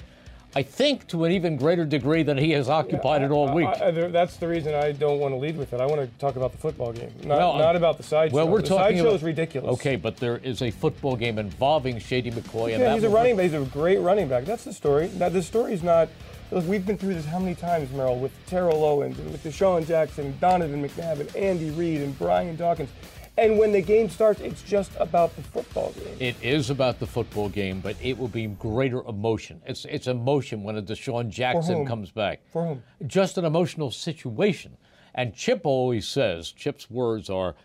I 0.58 0.64
think 0.64 1.06
to 1.10 1.24
an 1.26 1.32
even 1.34 1.56
greater 1.56 1.86
degree 1.86 2.24
than 2.24 2.36
he 2.36 2.50
has 2.54 2.68
occupied 2.68 3.22
it 3.22 3.30
all 3.30 3.54
week. 3.54 3.68
I- 3.68 3.90
I- 3.90 3.92
that's 3.92 4.38
the 4.38 4.48
reason 4.48 4.74
I 4.74 4.92
don't 4.92 5.20
want 5.20 5.32
to 5.32 5.38
lead 5.38 5.56
with 5.56 5.72
it. 5.72 5.80
I 5.80 5.86
want 5.86 6.02
to 6.02 6.08
talk 6.18 6.36
about 6.36 6.52
the 6.52 6.58
football 6.58 6.92
game, 6.92 7.12
not, 7.24 7.38
Well, 7.38 7.58
not 7.60 7.76
about 7.76 7.98
the 7.98 8.04
sideshow. 8.04 8.36
Well, 8.38 8.48
we're 8.48 8.64
the 8.64 8.70
talking 8.70 8.98
sideshow 8.98 9.14
is 9.14 9.22
ridiculous. 9.22 9.72
Okay, 9.74 9.98
but 9.98 10.18
there 10.18 10.38
is 10.38 10.64
a 10.64 10.72
football 10.72 11.16
game 11.16 11.38
involving 11.38 12.00
Shady 12.00 12.32
McCoy, 12.32 12.72
Yeah, 12.72 12.80
that 12.80 12.94
he's 12.96 13.04
a 13.04 13.10
running 13.10 13.36
back. 13.36 13.44
He's 13.44 13.54
a 13.54 13.60
great 13.66 14.00
running 14.00 14.28
back. 14.30 14.46
That's 14.46 14.64
the 14.64 14.74
story. 14.74 15.12
Now, 15.16 15.30
the 15.30 15.44
story's 15.44 15.84
not. 15.84 16.10
Look, 16.50 16.66
we've 16.66 16.88
been 16.88 16.98
through 16.98 17.14
this 17.14 17.26
how 17.26 17.38
many 17.38 17.54
times, 17.54 17.92
Merrill, 17.92 18.18
with 18.18 18.32
Terrell 18.48 18.84
Owens 18.84 19.20
and 19.20 19.32
with 19.32 19.44
DeSean 19.44 19.86
Jackson, 19.86 20.36
Donovan 20.42 20.82
McNabb, 20.84 21.20
and 21.20 21.36
Andy 21.36 21.70
Reid 21.70 22.02
and 22.02 22.18
Brian 22.18 22.56
Dawkins. 22.56 22.90
And 23.38 23.60
when 23.60 23.72
the 23.72 23.82
game 23.82 24.10
starts, 24.10 24.42
it's 24.42 24.64
just 24.64 24.92
about 25.00 25.36
the 25.36 25.44
football 25.44 25.92
game. 25.92 26.18
It 26.20 26.36
is 26.42 26.72
about 26.72 27.00
the 27.00 27.06
football 27.06 27.50
game, 27.50 27.82
but 27.82 27.96
it 28.02 28.18
will 28.18 28.28
be 28.28 28.48
greater 28.48 29.02
emotion. 29.04 29.62
It's 29.66 29.86
it's 29.86 30.08
emotion 30.08 30.64
when 30.64 30.78
a 30.78 30.82
DeSean 30.82 31.30
Jackson 31.30 31.86
comes 31.86 32.10
back. 32.10 32.42
For 32.52 32.66
whom? 32.66 32.84
Just 33.06 33.38
an 33.38 33.46
emotional 33.46 33.92
situation. 33.92 34.76
And 35.14 35.36
Chip 35.36 35.62
always 35.66 36.08
says, 36.08 36.52
Chip's 36.52 36.90
words 36.90 37.30
are, 37.30 37.56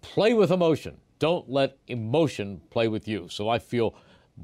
play 0.00 0.34
with 0.34 0.50
emotion. 0.50 0.96
Don't 1.18 1.48
let 1.50 1.76
emotion 1.86 2.60
play 2.70 2.88
with 2.88 3.06
you. 3.06 3.28
So 3.28 3.48
I 3.48 3.58
feel 3.58 3.94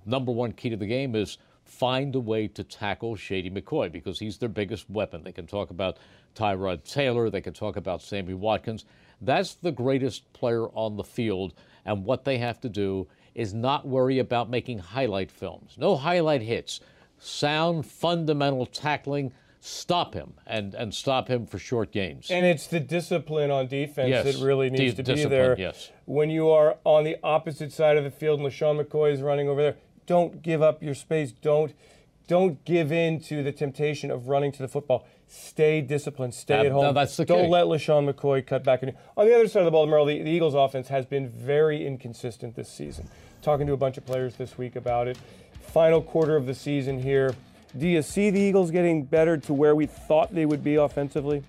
number 0.04 0.30
one 0.30 0.52
key 0.52 0.70
to 0.70 0.76
the 0.76 0.86
game 0.86 1.14
is 1.14 1.38
find 1.64 2.14
a 2.14 2.20
way 2.20 2.46
to 2.48 2.62
tackle 2.62 3.16
Shady 3.16 3.50
McCoy 3.50 3.90
because 3.90 4.18
he's 4.18 4.38
their 4.38 4.48
biggest 4.48 4.88
weapon. 4.88 5.24
They 5.24 5.32
can 5.32 5.46
talk 5.46 5.70
about 5.70 5.98
Tyrod 6.34 6.84
Taylor, 6.84 7.30
they 7.30 7.40
can 7.40 7.54
talk 7.54 7.76
about 7.76 8.02
Sammy 8.02 8.34
Watkins. 8.34 8.84
That's 9.20 9.54
the 9.54 9.72
greatest 9.72 10.32
player 10.32 10.66
on 10.68 10.96
the 10.96 11.04
field, 11.04 11.54
and 11.84 12.04
what 12.04 12.24
they 12.24 12.38
have 12.38 12.60
to 12.60 12.68
do 12.68 13.06
is 13.34 13.52
not 13.52 13.86
worry 13.86 14.18
about 14.18 14.48
making 14.50 14.78
highlight 14.78 15.30
films. 15.30 15.74
No 15.78 15.96
highlight 15.96 16.42
hits. 16.42 16.80
Sound, 17.18 17.86
fundamental 17.86 18.66
tackling. 18.66 19.32
Stop 19.60 20.14
him 20.14 20.34
and, 20.46 20.74
and 20.74 20.94
stop 20.94 21.28
him 21.28 21.46
for 21.46 21.58
short 21.58 21.90
games. 21.90 22.30
And 22.30 22.46
it's 22.46 22.66
the 22.66 22.78
discipline 22.78 23.50
on 23.50 23.66
defense 23.66 24.10
Yes, 24.10 24.24
that 24.24 24.44
really 24.44 24.70
needs 24.70 24.94
to 24.94 25.02
be 25.02 25.24
there. 25.24 25.56
yes. 25.58 25.90
When 26.04 26.30
you 26.30 26.50
are 26.50 26.76
on 26.84 27.04
the 27.04 27.16
opposite 27.22 27.72
side 27.72 27.96
of 27.96 28.04
the 28.04 28.10
field 28.10 28.38
and 28.40 28.48
LeSean 28.48 28.80
McCoy 28.80 29.12
is 29.12 29.22
running 29.22 29.48
over 29.48 29.60
there, 29.60 29.76
don't 30.06 30.40
give 30.40 30.62
up 30.62 30.82
your 30.82 30.94
space. 30.94 31.32
Don't 31.32 31.74
don't 32.26 32.64
give 32.64 32.90
in 32.90 33.20
to 33.20 33.42
the 33.42 33.52
temptation 33.52 34.10
of 34.10 34.28
running 34.28 34.52
to 34.52 34.58
the 34.58 34.68
football. 34.68 35.06
Stay 35.28 35.80
disciplined. 35.80 36.34
Stay 36.34 36.66
at 36.66 36.72
home. 36.72 36.82
no, 36.82 36.92
that's 36.92 37.16
the 37.16 37.24
don't 37.24 37.44
key. 37.44 37.50
let 37.50 37.66
LeSean 37.66 38.10
McCoy 38.10 38.44
cut 38.44 38.64
back. 38.64 38.82
on 38.82 39.26
the 39.26 39.34
other 39.34 39.48
side 39.48 39.60
of 39.60 39.64
the 39.64 39.70
ball, 39.70 39.86
Merrill, 39.86 40.06
the, 40.06 40.22
the 40.22 40.30
Eagles' 40.30 40.54
offense 40.54 40.88
has 40.88 41.06
been 41.06 41.28
very 41.28 41.86
inconsistent 41.86 42.54
this 42.54 42.68
season. 42.68 43.08
Talking 43.42 43.66
to 43.66 43.72
a 43.72 43.76
bunch 43.76 43.96
of 43.96 44.04
players 44.04 44.36
this 44.36 44.58
week 44.58 44.76
about 44.76 45.08
it. 45.08 45.18
Final 45.60 46.02
quarter 46.02 46.36
of 46.36 46.46
the 46.46 46.54
season 46.54 47.00
here. 47.00 47.34
Do 47.76 47.86
you 47.86 48.02
see 48.02 48.30
the 48.30 48.40
Eagles 48.40 48.70
getting 48.70 49.04
better 49.04 49.36
to 49.36 49.52
where 49.52 49.74
we 49.74 49.86
thought 49.86 50.34
they 50.34 50.46
would 50.46 50.64
be 50.64 50.76
offensively? 50.76 51.42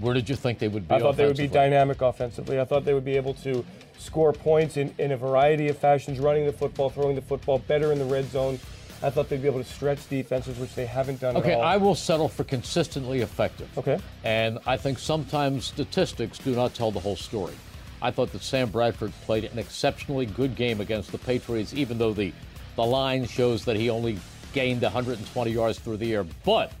Where 0.00 0.14
did 0.14 0.28
you 0.28 0.34
think 0.34 0.58
they 0.58 0.68
would 0.68 0.88
be? 0.88 0.94
I 0.94 0.98
thought 0.98 1.16
they 1.16 1.26
would 1.26 1.36
be 1.36 1.46
dynamic 1.46 2.00
offensively. 2.00 2.58
I 2.58 2.64
thought 2.64 2.84
they 2.84 2.94
would 2.94 3.04
be 3.04 3.16
able 3.16 3.34
to 3.34 3.64
score 3.98 4.32
points 4.32 4.76
in, 4.76 4.92
in 4.98 5.12
a 5.12 5.16
variety 5.16 5.68
of 5.68 5.78
fashions, 5.78 6.18
running 6.18 6.46
the 6.46 6.52
football, 6.52 6.90
throwing 6.90 7.14
the 7.14 7.22
football, 7.22 7.58
better 7.58 7.92
in 7.92 7.98
the 7.98 8.04
red 8.04 8.28
zone. 8.30 8.58
I 9.02 9.10
thought 9.10 9.28
they'd 9.28 9.42
be 9.42 9.48
able 9.48 9.62
to 9.62 9.68
stretch 9.68 10.08
defenses, 10.08 10.58
which 10.58 10.74
they 10.74 10.86
haven't 10.86 11.20
done 11.20 11.36
Okay, 11.36 11.52
at 11.52 11.58
all. 11.58 11.64
I 11.64 11.76
will 11.76 11.94
settle 11.94 12.28
for 12.28 12.44
consistently 12.44 13.20
effective. 13.20 13.68
Okay. 13.76 13.98
And 14.22 14.58
I 14.66 14.76
think 14.76 14.98
sometimes 14.98 15.66
statistics 15.66 16.38
do 16.38 16.54
not 16.54 16.74
tell 16.74 16.90
the 16.90 17.00
whole 17.00 17.16
story. 17.16 17.54
I 18.00 18.10
thought 18.10 18.32
that 18.32 18.42
Sam 18.42 18.70
Bradford 18.70 19.12
played 19.22 19.44
an 19.44 19.58
exceptionally 19.58 20.26
good 20.26 20.56
game 20.56 20.80
against 20.80 21.12
the 21.12 21.18
Patriots, 21.18 21.72
even 21.74 21.98
though 21.98 22.12
the, 22.12 22.32
the 22.76 22.84
line 22.84 23.26
shows 23.26 23.64
that 23.64 23.76
he 23.76 23.90
only 23.90 24.18
gained 24.52 24.82
120 24.82 25.50
yards 25.50 25.78
through 25.78 25.96
the 25.98 26.12
air. 26.14 26.24
But 26.44 26.72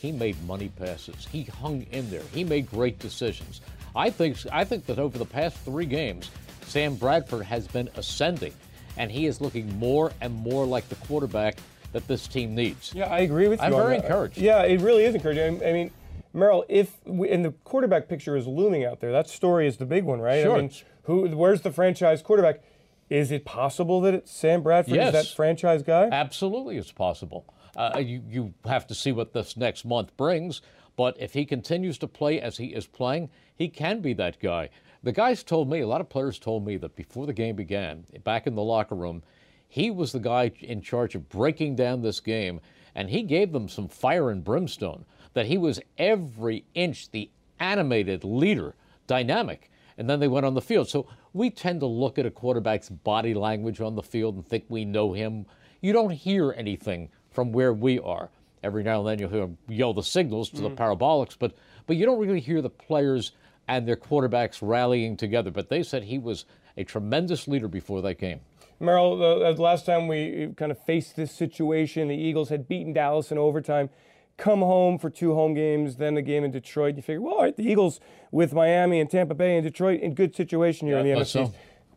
he 0.00 0.12
made 0.12 0.42
money 0.44 0.68
passes. 0.68 1.26
He 1.30 1.44
hung 1.44 1.82
in 1.92 2.10
there. 2.10 2.22
He 2.32 2.42
made 2.42 2.68
great 2.68 2.98
decisions. 2.98 3.60
I 3.94 4.10
think 4.10 4.38
I 4.50 4.64
think 4.64 4.86
that 4.86 4.98
over 4.98 5.18
the 5.18 5.26
past 5.26 5.56
three 5.58 5.86
games, 5.86 6.30
Sam 6.66 6.96
Bradford 6.96 7.44
has 7.44 7.68
been 7.68 7.88
ascending, 7.96 8.54
and 8.96 9.10
he 9.10 9.26
is 9.26 9.40
looking 9.40 9.78
more 9.78 10.12
and 10.20 10.34
more 10.34 10.66
like 10.66 10.88
the 10.88 10.94
quarterback 10.96 11.58
that 11.92 12.06
this 12.08 12.26
team 12.26 12.54
needs. 12.54 12.92
Yeah, 12.94 13.06
I 13.06 13.20
agree 13.20 13.48
with 13.48 13.60
you. 13.60 13.66
I'm 13.66 13.72
very 13.72 13.96
that. 13.96 14.04
encouraged. 14.04 14.38
Yeah, 14.38 14.62
it 14.62 14.80
really 14.80 15.04
is 15.04 15.14
encouraging. 15.14 15.62
I, 15.62 15.70
I 15.70 15.72
mean, 15.72 15.90
Merrill, 16.32 16.64
if 16.68 16.96
we, 17.04 17.30
and 17.30 17.44
the 17.44 17.52
quarterback 17.64 18.08
picture 18.08 18.36
is 18.36 18.46
looming 18.46 18.84
out 18.84 19.00
there, 19.00 19.12
that 19.12 19.28
story 19.28 19.66
is 19.66 19.76
the 19.76 19.84
big 19.84 20.04
one, 20.04 20.20
right? 20.20 20.42
Sure. 20.42 20.56
I 20.56 20.60
mean, 20.62 20.70
who? 21.04 21.28
Where's 21.36 21.60
the 21.62 21.70
franchise 21.70 22.22
quarterback? 22.22 22.62
Is 23.10 23.30
it 23.30 23.44
possible 23.44 24.00
that 24.02 24.14
it's 24.14 24.32
Sam 24.32 24.62
Bradford 24.62 24.94
Yes. 24.94 25.14
is 25.14 25.28
that 25.28 25.36
franchise 25.36 25.82
guy? 25.82 26.08
Absolutely, 26.10 26.78
it's 26.78 26.92
possible. 26.92 27.44
Uh, 27.76 27.98
you, 28.02 28.22
you 28.26 28.54
have 28.64 28.86
to 28.86 28.94
see 28.94 29.12
what 29.12 29.34
this 29.34 29.54
next 29.56 29.84
month 29.84 30.16
brings, 30.16 30.62
but 30.96 31.16
if 31.20 31.34
he 31.34 31.44
continues 31.44 31.98
to 31.98 32.06
play 32.06 32.40
as 32.40 32.56
he 32.56 32.66
is 32.66 32.86
playing, 32.86 33.28
he 33.54 33.68
can 33.68 34.00
be 34.00 34.14
that 34.14 34.40
guy. 34.40 34.70
The 35.02 35.12
guys 35.12 35.42
told 35.42 35.68
me, 35.68 35.80
a 35.80 35.86
lot 35.86 36.00
of 36.00 36.08
players 36.08 36.38
told 36.38 36.64
me 36.64 36.76
that 36.76 36.94
before 36.94 37.26
the 37.26 37.32
game 37.32 37.56
began, 37.56 38.04
back 38.22 38.46
in 38.46 38.54
the 38.54 38.62
locker 38.62 38.94
room, 38.94 39.22
he 39.68 39.90
was 39.90 40.12
the 40.12 40.20
guy 40.20 40.52
in 40.60 40.80
charge 40.80 41.14
of 41.14 41.28
breaking 41.28 41.76
down 41.76 42.02
this 42.02 42.20
game, 42.20 42.60
and 42.94 43.10
he 43.10 43.22
gave 43.22 43.52
them 43.52 43.68
some 43.68 43.88
fire 43.88 44.30
and 44.30 44.44
brimstone, 44.44 45.04
that 45.34 45.46
he 45.46 45.58
was 45.58 45.80
every 45.98 46.64
inch 46.74 47.10
the 47.10 47.30
animated 47.58 48.22
leader, 48.22 48.74
dynamic. 49.06 49.70
And 49.98 50.08
then 50.08 50.20
they 50.20 50.28
went 50.28 50.46
on 50.46 50.54
the 50.54 50.60
field. 50.60 50.88
So 50.88 51.06
we 51.32 51.50
tend 51.50 51.80
to 51.80 51.86
look 51.86 52.18
at 52.18 52.26
a 52.26 52.30
quarterback's 52.30 52.88
body 52.88 53.34
language 53.34 53.80
on 53.80 53.94
the 53.94 54.02
field 54.02 54.36
and 54.36 54.46
think 54.46 54.64
we 54.68 54.84
know 54.84 55.12
him. 55.12 55.46
You 55.80 55.92
don't 55.92 56.10
hear 56.10 56.52
anything 56.52 57.08
from 57.30 57.52
where 57.52 57.72
we 57.72 57.98
are. 57.98 58.30
Every 58.62 58.82
now 58.84 59.00
and 59.00 59.08
then 59.08 59.18
you'll 59.18 59.30
hear 59.30 59.42
him 59.42 59.58
yell 59.68 59.92
the 59.92 60.02
signals 60.02 60.50
to 60.50 60.60
the 60.60 60.70
mm. 60.70 60.76
parabolics, 60.76 61.36
but 61.36 61.56
but 61.86 61.96
you 61.96 62.06
don't 62.06 62.20
really 62.20 62.40
hear 62.40 62.62
the 62.62 62.70
players 62.70 63.32
and 63.68 63.86
their 63.86 63.96
quarterbacks 63.96 64.58
rallying 64.62 65.16
together. 65.16 65.50
But 65.50 65.68
they 65.68 65.82
said 65.82 66.04
he 66.04 66.18
was 66.18 66.44
a 66.76 66.84
tremendous 66.84 67.46
leader 67.48 67.68
before 67.68 68.02
that 68.02 68.18
game. 68.18 68.40
Merrill, 68.80 69.16
the, 69.16 69.52
the 69.54 69.62
last 69.62 69.86
time 69.86 70.08
we 70.08 70.52
kind 70.56 70.72
of 70.72 70.78
faced 70.84 71.14
this 71.16 71.30
situation, 71.32 72.08
the 72.08 72.16
Eagles 72.16 72.48
had 72.48 72.66
beaten 72.66 72.92
Dallas 72.92 73.30
in 73.30 73.38
overtime, 73.38 73.90
come 74.36 74.58
home 74.60 74.98
for 74.98 75.08
two 75.08 75.34
home 75.34 75.54
games, 75.54 75.96
then 75.96 76.16
a 76.16 76.22
game 76.22 76.42
in 76.42 76.50
Detroit. 76.50 76.96
You 76.96 77.02
figure, 77.02 77.20
well, 77.20 77.34
all 77.34 77.42
right, 77.42 77.56
the 77.56 77.62
Eagles 77.70 78.00
with 78.32 78.52
Miami 78.52 78.98
and 78.98 79.08
Tampa 79.08 79.34
Bay 79.34 79.56
and 79.56 79.62
Detroit 79.64 80.00
in 80.00 80.14
good 80.14 80.34
situation 80.34 80.88
here 80.88 80.98
in 80.98 81.04
the 81.04 81.10
Yeah, 81.10 81.16
NFC. 81.16 81.52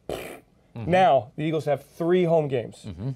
so- 0.10 0.18
Now 0.76 1.32
the 1.38 1.44
Eagles 1.44 1.66
have 1.66 1.84
three 1.86 2.26
home 2.26 2.48
games. 2.48 2.84
Mm-hmm. 2.86 3.12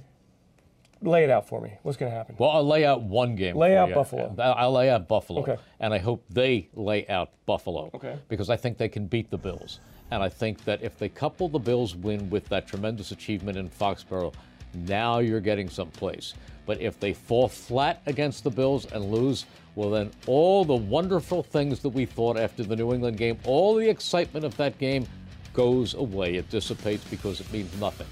Lay 1.01 1.23
it 1.23 1.29
out 1.29 1.47
for 1.47 1.61
me. 1.61 1.73
What's 1.83 1.97
going 1.97 2.11
to 2.11 2.17
happen? 2.17 2.35
Well, 2.37 2.49
I'll 2.49 2.67
lay 2.67 2.85
out 2.85 3.01
one 3.01 3.35
game. 3.35 3.55
Lay 3.55 3.77
out 3.77 3.89
you. 3.89 3.95
Buffalo. 3.95 4.35
I'll 4.37 4.53
I'll 4.53 4.71
lay 4.73 4.89
out 4.89 5.07
Buffalo. 5.07 5.41
Okay. 5.41 5.57
And 5.79 5.93
I 5.93 5.97
hope 5.97 6.25
they 6.29 6.69
lay 6.73 7.07
out 7.07 7.31
Buffalo. 7.45 7.89
Okay. 7.93 8.17
Because 8.27 8.49
I 8.49 8.57
think 8.57 8.77
they 8.77 8.89
can 8.89 9.05
beat 9.05 9.29
the 9.29 9.37
Bills. 9.37 9.79
And 10.11 10.21
I 10.21 10.29
think 10.29 10.65
that 10.65 10.81
if 10.81 10.97
they 10.97 11.07
couple 11.07 11.47
the 11.47 11.59
Bills 11.59 11.95
win 11.95 12.29
with 12.29 12.49
that 12.49 12.67
tremendous 12.67 13.11
achievement 13.11 13.57
in 13.57 13.69
Foxborough, 13.69 14.33
now 14.73 15.19
you're 15.19 15.39
getting 15.39 15.69
someplace. 15.69 16.33
But 16.65 16.81
if 16.81 16.99
they 16.99 17.13
fall 17.13 17.47
flat 17.47 18.01
against 18.05 18.43
the 18.43 18.51
Bills 18.51 18.85
and 18.91 19.11
lose, 19.11 19.45
well, 19.75 19.89
then 19.89 20.11
all 20.27 20.65
the 20.65 20.75
wonderful 20.75 21.41
things 21.41 21.79
that 21.79 21.89
we 21.89 22.05
thought 22.05 22.37
after 22.37 22.63
the 22.63 22.75
New 22.75 22.93
England 22.93 23.17
game, 23.17 23.39
all 23.45 23.75
the 23.75 23.89
excitement 23.89 24.45
of 24.45 24.55
that 24.57 24.77
game 24.77 25.07
goes 25.53 25.93
away. 25.93 26.35
It 26.35 26.49
dissipates 26.49 27.03
because 27.05 27.39
it 27.39 27.51
means 27.51 27.75
nothing. 27.79 28.07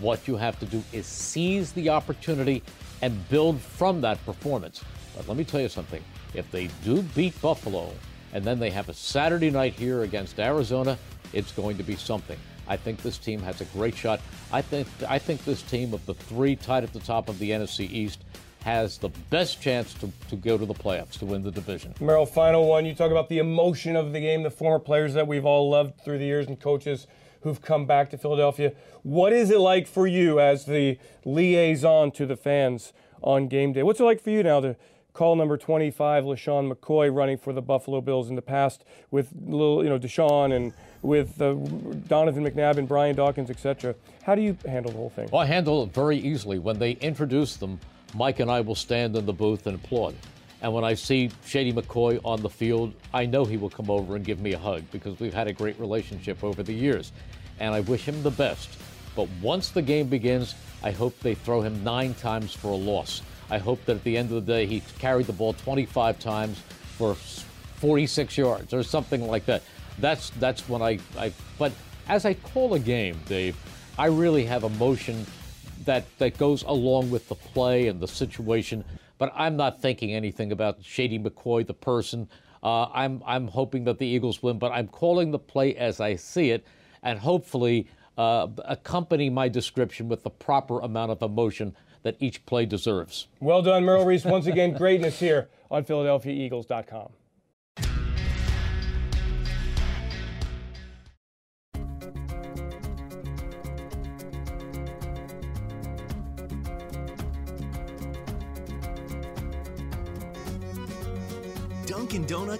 What 0.00 0.26
you 0.26 0.36
have 0.36 0.58
to 0.60 0.66
do 0.66 0.82
is 0.92 1.06
seize 1.06 1.72
the 1.72 1.90
opportunity 1.90 2.62
and 3.02 3.28
build 3.28 3.60
from 3.60 4.00
that 4.00 4.24
performance. 4.24 4.82
But 5.16 5.28
let 5.28 5.36
me 5.36 5.44
tell 5.44 5.60
you 5.60 5.68
something. 5.68 6.02
If 6.34 6.50
they 6.50 6.68
do 6.84 7.02
beat 7.02 7.40
Buffalo 7.42 7.92
and 8.32 8.44
then 8.44 8.58
they 8.58 8.70
have 8.70 8.88
a 8.88 8.94
Saturday 8.94 9.50
night 9.50 9.74
here 9.74 10.02
against 10.02 10.40
Arizona, 10.40 10.98
it's 11.32 11.52
going 11.52 11.76
to 11.76 11.82
be 11.82 11.96
something. 11.96 12.38
I 12.68 12.76
think 12.76 13.02
this 13.02 13.18
team 13.18 13.40
has 13.42 13.60
a 13.60 13.64
great 13.66 13.94
shot. 13.94 14.20
I 14.52 14.62
think 14.62 14.86
I 15.08 15.18
think 15.18 15.44
this 15.44 15.62
team 15.62 15.92
of 15.92 16.04
the 16.06 16.14
three 16.14 16.56
tied 16.56 16.84
at 16.84 16.92
the 16.92 17.00
top 17.00 17.28
of 17.28 17.38
the 17.38 17.50
NFC 17.50 17.90
East 17.90 18.24
has 18.64 18.96
the 18.98 19.08
best 19.28 19.60
chance 19.60 19.92
to, 19.94 20.10
to 20.30 20.36
go 20.36 20.56
to 20.56 20.64
the 20.64 20.74
playoffs 20.74 21.18
to 21.18 21.26
win 21.26 21.42
the 21.42 21.50
division. 21.50 21.92
Merrill, 22.00 22.24
final 22.24 22.68
one. 22.68 22.86
You 22.86 22.94
talk 22.94 23.10
about 23.10 23.28
the 23.28 23.38
emotion 23.38 23.96
of 23.96 24.12
the 24.12 24.20
game, 24.20 24.44
the 24.44 24.50
former 24.50 24.78
players 24.78 25.14
that 25.14 25.26
we've 25.26 25.44
all 25.44 25.68
loved 25.68 26.00
through 26.04 26.18
the 26.18 26.24
years 26.24 26.46
and 26.46 26.58
coaches 26.60 27.08
who've 27.42 27.60
come 27.60 27.86
back 27.86 28.10
to 28.10 28.18
Philadelphia. 28.18 28.72
What 29.02 29.32
is 29.32 29.50
it 29.50 29.58
like 29.58 29.86
for 29.86 30.06
you 30.06 30.40
as 30.40 30.64
the 30.64 30.98
liaison 31.24 32.10
to 32.12 32.26
the 32.26 32.36
fans 32.36 32.92
on 33.22 33.48
game 33.48 33.72
day? 33.72 33.82
What's 33.82 34.00
it 34.00 34.04
like 34.04 34.20
for 34.20 34.30
you 34.30 34.42
now 34.42 34.60
to 34.60 34.76
call 35.12 35.36
number 35.36 35.56
25, 35.56 36.24
LeSean 36.24 36.72
McCoy, 36.72 37.14
running 37.14 37.36
for 37.36 37.52
the 37.52 37.60
Buffalo 37.60 38.00
Bills 38.00 38.30
in 38.30 38.36
the 38.36 38.42
past 38.42 38.84
with 39.10 39.28
little, 39.44 39.84
you 39.84 39.90
know, 39.90 39.98
DeSean 39.98 40.54
and 40.54 40.72
with 41.02 41.40
uh, 41.40 41.54
Donovan 42.08 42.44
McNabb 42.44 42.78
and 42.78 42.88
Brian 42.88 43.14
Dawkins, 43.14 43.50
etc. 43.50 43.94
How 44.22 44.34
do 44.34 44.42
you 44.42 44.56
handle 44.66 44.92
the 44.92 44.98
whole 44.98 45.10
thing? 45.10 45.28
Well, 45.30 45.42
I 45.42 45.46
handle 45.46 45.82
it 45.82 45.92
very 45.92 46.16
easily. 46.16 46.58
When 46.58 46.78
they 46.78 46.92
introduce 46.92 47.56
them, 47.56 47.78
Mike 48.14 48.40
and 48.40 48.50
I 48.50 48.60
will 48.60 48.74
stand 48.74 49.16
in 49.16 49.26
the 49.26 49.32
booth 49.32 49.66
and 49.66 49.74
applaud. 49.76 50.14
And 50.62 50.72
when 50.72 50.84
I 50.84 50.94
see 50.94 51.28
Shady 51.44 51.72
McCoy 51.72 52.20
on 52.24 52.40
the 52.40 52.48
field, 52.48 52.94
I 53.12 53.26
know 53.26 53.44
he 53.44 53.56
will 53.56 53.68
come 53.68 53.90
over 53.90 54.14
and 54.14 54.24
give 54.24 54.40
me 54.40 54.52
a 54.52 54.58
hug 54.58 54.84
because 54.92 55.18
we've 55.18 55.34
had 55.34 55.48
a 55.48 55.52
great 55.52 55.78
relationship 55.80 56.44
over 56.44 56.62
the 56.62 56.72
years. 56.72 57.10
And 57.58 57.74
I 57.74 57.80
wish 57.80 58.06
him 58.06 58.22
the 58.22 58.30
best. 58.30 58.78
But 59.16 59.28
once 59.42 59.70
the 59.70 59.82
game 59.82 60.06
begins, 60.06 60.54
I 60.84 60.92
hope 60.92 61.18
they 61.18 61.34
throw 61.34 61.62
him 61.62 61.82
nine 61.82 62.14
times 62.14 62.54
for 62.54 62.68
a 62.68 62.76
loss. 62.76 63.22
I 63.50 63.58
hope 63.58 63.84
that 63.86 63.96
at 63.96 64.04
the 64.04 64.16
end 64.16 64.30
of 64.30 64.46
the 64.46 64.52
day, 64.52 64.66
he 64.66 64.82
carried 65.00 65.26
the 65.26 65.32
ball 65.32 65.52
25 65.52 66.20
times 66.20 66.60
for 66.96 67.14
46 67.14 68.38
yards 68.38 68.72
or 68.72 68.84
something 68.84 69.26
like 69.26 69.44
that. 69.46 69.62
That's 69.98 70.30
that's 70.30 70.68
when 70.68 70.80
I, 70.80 71.00
I 71.18 71.32
but 71.58 71.72
as 72.08 72.24
I 72.24 72.34
call 72.34 72.74
a 72.74 72.78
game, 72.78 73.20
Dave, 73.26 73.56
I 73.98 74.06
really 74.06 74.44
have 74.46 74.62
emotion 74.62 75.26
that 75.84 76.04
that 76.18 76.38
goes 76.38 76.62
along 76.62 77.10
with 77.10 77.28
the 77.28 77.34
play 77.34 77.88
and 77.88 78.00
the 78.00 78.08
situation. 78.08 78.84
But 79.22 79.32
I'm 79.36 79.56
not 79.56 79.80
thinking 79.80 80.12
anything 80.12 80.50
about 80.50 80.82
Shady 80.82 81.16
McCoy, 81.16 81.64
the 81.64 81.74
person. 81.74 82.28
Uh, 82.60 82.86
I'm 82.86 83.22
I'm 83.24 83.46
hoping 83.46 83.84
that 83.84 83.98
the 84.00 84.04
Eagles 84.04 84.42
win, 84.42 84.58
but 84.58 84.72
I'm 84.72 84.88
calling 84.88 85.30
the 85.30 85.38
play 85.38 85.76
as 85.76 86.00
I 86.00 86.16
see 86.16 86.50
it, 86.50 86.66
and 87.04 87.20
hopefully 87.20 87.86
uh, 88.18 88.48
accompany 88.64 89.30
my 89.30 89.48
description 89.48 90.08
with 90.08 90.24
the 90.24 90.30
proper 90.30 90.80
amount 90.80 91.12
of 91.12 91.22
emotion 91.22 91.76
that 92.02 92.16
each 92.18 92.44
play 92.46 92.66
deserves. 92.66 93.28
Well 93.38 93.62
done, 93.62 93.84
Merrill 93.84 94.06
Reese. 94.06 94.24
Once 94.24 94.48
again, 94.48 94.72
greatness 94.72 95.20
here 95.20 95.48
on 95.70 95.84
PhiladelphiaEagles.com. 95.84 97.12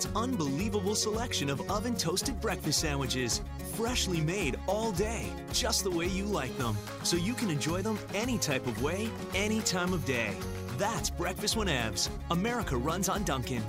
Dunkin' 0.03 0.13
Donuts' 0.13 0.17
unbelievable 0.17 0.95
selection 0.95 1.51
of 1.51 1.71
oven 1.71 1.97
toasted 1.97 2.41
breakfast 2.41 2.81
sandwiches. 2.81 3.41
Freshly 3.75 4.21
made 4.21 4.59
all 4.67 4.93
day, 4.93 5.27
just 5.53 5.85
the 5.85 5.91
way 5.91 6.07
you 6.07 6.25
like 6.25 6.57
them. 6.59 6.77
So 7.03 7.17
you 7.17 7.35
can 7.35 7.51
enjoy 7.51 7.83
them 7.83 7.99
any 8.15 8.39
type 8.39 8.67
of 8.67 8.83
way, 8.83 9.09
any 9.35 9.61
time 9.61 9.93
of 9.93 10.05
day. 10.05 10.35
That's 10.79 11.11
breakfast 11.11 11.57
whenevs. 11.57 12.09
America 12.31 12.77
runs 12.77 13.09
on 13.09 13.25
Dunkin'. 13.25 13.63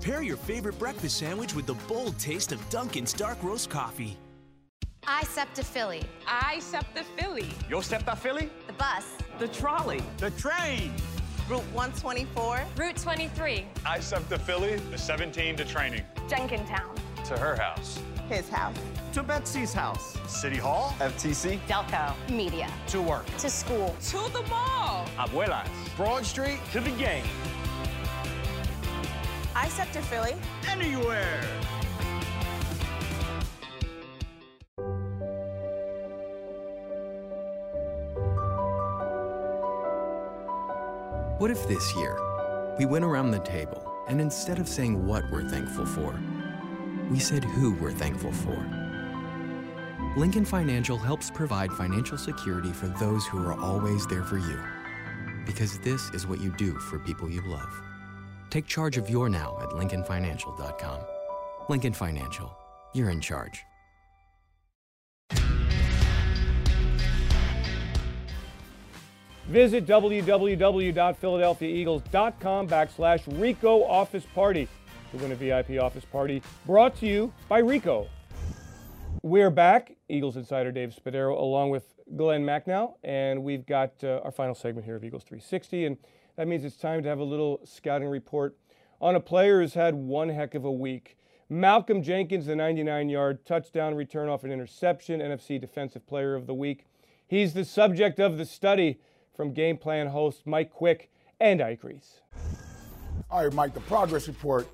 Pair 0.00 0.22
your 0.22 0.36
favorite 0.36 0.78
breakfast 0.78 1.18
sandwich 1.18 1.54
with 1.54 1.66
the 1.66 1.74
bold 1.88 2.18
taste 2.18 2.52
of 2.52 2.60
Dunkin's 2.70 3.12
dark 3.12 3.42
roast 3.42 3.70
coffee. 3.70 4.16
I 5.08 5.24
SEPTA 5.24 5.64
Philly. 5.64 6.02
I 6.26 6.58
SEPTA 6.60 7.04
Philly. 7.16 7.48
Yo 7.68 7.80
SEPTA 7.80 8.16
Philly? 8.16 8.50
The 8.66 8.72
bus. 8.72 9.06
The 9.38 9.48
trolley. 9.48 10.02
The 10.18 10.30
train. 10.32 10.92
Route 11.48 11.62
124. 11.72 12.60
Route 12.76 12.96
23. 12.96 13.66
I 13.86 14.00
SEPTA 14.00 14.36
Philly, 14.40 14.76
the 14.90 14.98
17 14.98 15.54
to 15.56 15.64
training. 15.64 16.02
Jenkintown. 16.28 16.96
To 17.26 17.38
her 17.38 17.54
house. 17.54 18.00
His 18.28 18.48
house. 18.48 18.74
To 19.12 19.22
Betsy's 19.22 19.72
house. 19.72 20.18
City 20.26 20.56
Hall. 20.56 20.92
FTC. 20.98 21.60
Delco. 21.68 22.14
Media. 22.28 22.68
To 22.88 23.00
work. 23.00 23.24
To 23.38 23.48
school. 23.48 23.94
To 24.08 24.28
the 24.32 24.42
mall. 24.50 25.06
Abuelas. 25.16 25.68
Broad 25.96 26.26
Street. 26.26 26.58
To 26.72 26.80
the 26.80 26.90
game. 26.90 27.24
I 29.54 29.68
SEPTA 29.68 30.02
Philly. 30.02 30.34
Anywhere. 30.68 31.40
What 41.46 41.56
if 41.56 41.68
this 41.68 41.94
year 41.94 42.18
we 42.76 42.86
went 42.86 43.04
around 43.04 43.30
the 43.30 43.38
table 43.38 44.02
and 44.08 44.20
instead 44.20 44.58
of 44.58 44.66
saying 44.66 45.06
what 45.06 45.22
we're 45.30 45.48
thankful 45.48 45.86
for, 45.86 46.20
we 47.08 47.20
said 47.20 47.44
who 47.44 47.74
we're 47.74 47.92
thankful 47.92 48.32
for? 48.32 48.56
Lincoln 50.16 50.44
Financial 50.44 50.98
helps 50.98 51.30
provide 51.30 51.72
financial 51.72 52.18
security 52.18 52.72
for 52.72 52.88
those 52.98 53.26
who 53.26 53.38
are 53.46 53.54
always 53.60 54.08
there 54.08 54.24
for 54.24 54.38
you. 54.38 54.60
Because 55.46 55.78
this 55.78 56.10
is 56.10 56.26
what 56.26 56.40
you 56.40 56.50
do 56.56 56.80
for 56.80 56.98
people 56.98 57.30
you 57.30 57.42
love. 57.42 57.80
Take 58.50 58.66
charge 58.66 58.96
of 58.96 59.08
your 59.08 59.28
now 59.28 59.56
at 59.62 59.68
LincolnFinancial.com. 59.68 60.98
Lincoln 61.68 61.92
Financial, 61.92 62.56
you're 62.92 63.10
in 63.10 63.20
charge. 63.20 63.64
Visit 69.48 69.86
www.philadelphiaeagles.com 69.86 72.68
backslash 72.68 73.22
Ricoh 73.38 73.88
Office 73.88 74.26
Party 74.34 74.66
to 75.12 75.18
win 75.18 75.30
a 75.30 75.36
VIP 75.36 75.80
office 75.80 76.04
party 76.04 76.42
brought 76.66 76.96
to 76.96 77.06
you 77.06 77.32
by 77.48 77.62
Ricoh. 77.62 78.08
We're 79.22 79.50
back, 79.50 79.92
Eagles 80.08 80.36
insider 80.36 80.72
Dave 80.72 80.92
Spadaro, 80.94 81.40
along 81.40 81.70
with 81.70 81.84
Glen 82.16 82.44
Macnow, 82.44 82.94
and 83.04 83.44
we've 83.44 83.64
got 83.64 83.92
uh, 84.02 84.18
our 84.24 84.32
final 84.32 84.56
segment 84.56 84.84
here 84.84 84.96
of 84.96 85.04
Eagles 85.04 85.22
360, 85.22 85.86
and 85.86 85.96
that 86.34 86.48
means 86.48 86.64
it's 86.64 86.76
time 86.76 87.04
to 87.04 87.08
have 87.08 87.20
a 87.20 87.24
little 87.24 87.60
scouting 87.64 88.08
report 88.08 88.56
on 89.00 89.14
a 89.14 89.20
player 89.20 89.60
who's 89.60 89.74
had 89.74 89.94
one 89.94 90.28
heck 90.28 90.56
of 90.56 90.64
a 90.64 90.72
week. 90.72 91.16
Malcolm 91.48 92.02
Jenkins, 92.02 92.46
the 92.46 92.56
99 92.56 93.08
yard 93.08 93.46
touchdown 93.46 93.94
return 93.94 94.28
off 94.28 94.42
an 94.42 94.50
interception, 94.50 95.20
NFC 95.20 95.60
Defensive 95.60 96.04
Player 96.06 96.34
of 96.34 96.48
the 96.48 96.54
Week. 96.54 96.84
He's 97.28 97.54
the 97.54 97.64
subject 97.64 98.18
of 98.18 98.38
the 98.38 98.44
study 98.44 98.98
from 99.36 99.52
Game 99.52 99.76
Plan 99.76 100.06
host 100.06 100.46
Mike 100.46 100.72
Quick 100.72 101.10
and 101.40 101.60
Ike 101.60 101.84
Reese. 101.84 102.20
All 103.30 103.44
right, 103.44 103.52
Mike, 103.52 103.74
the 103.74 103.80
progress 103.80 104.26
report 104.26 104.66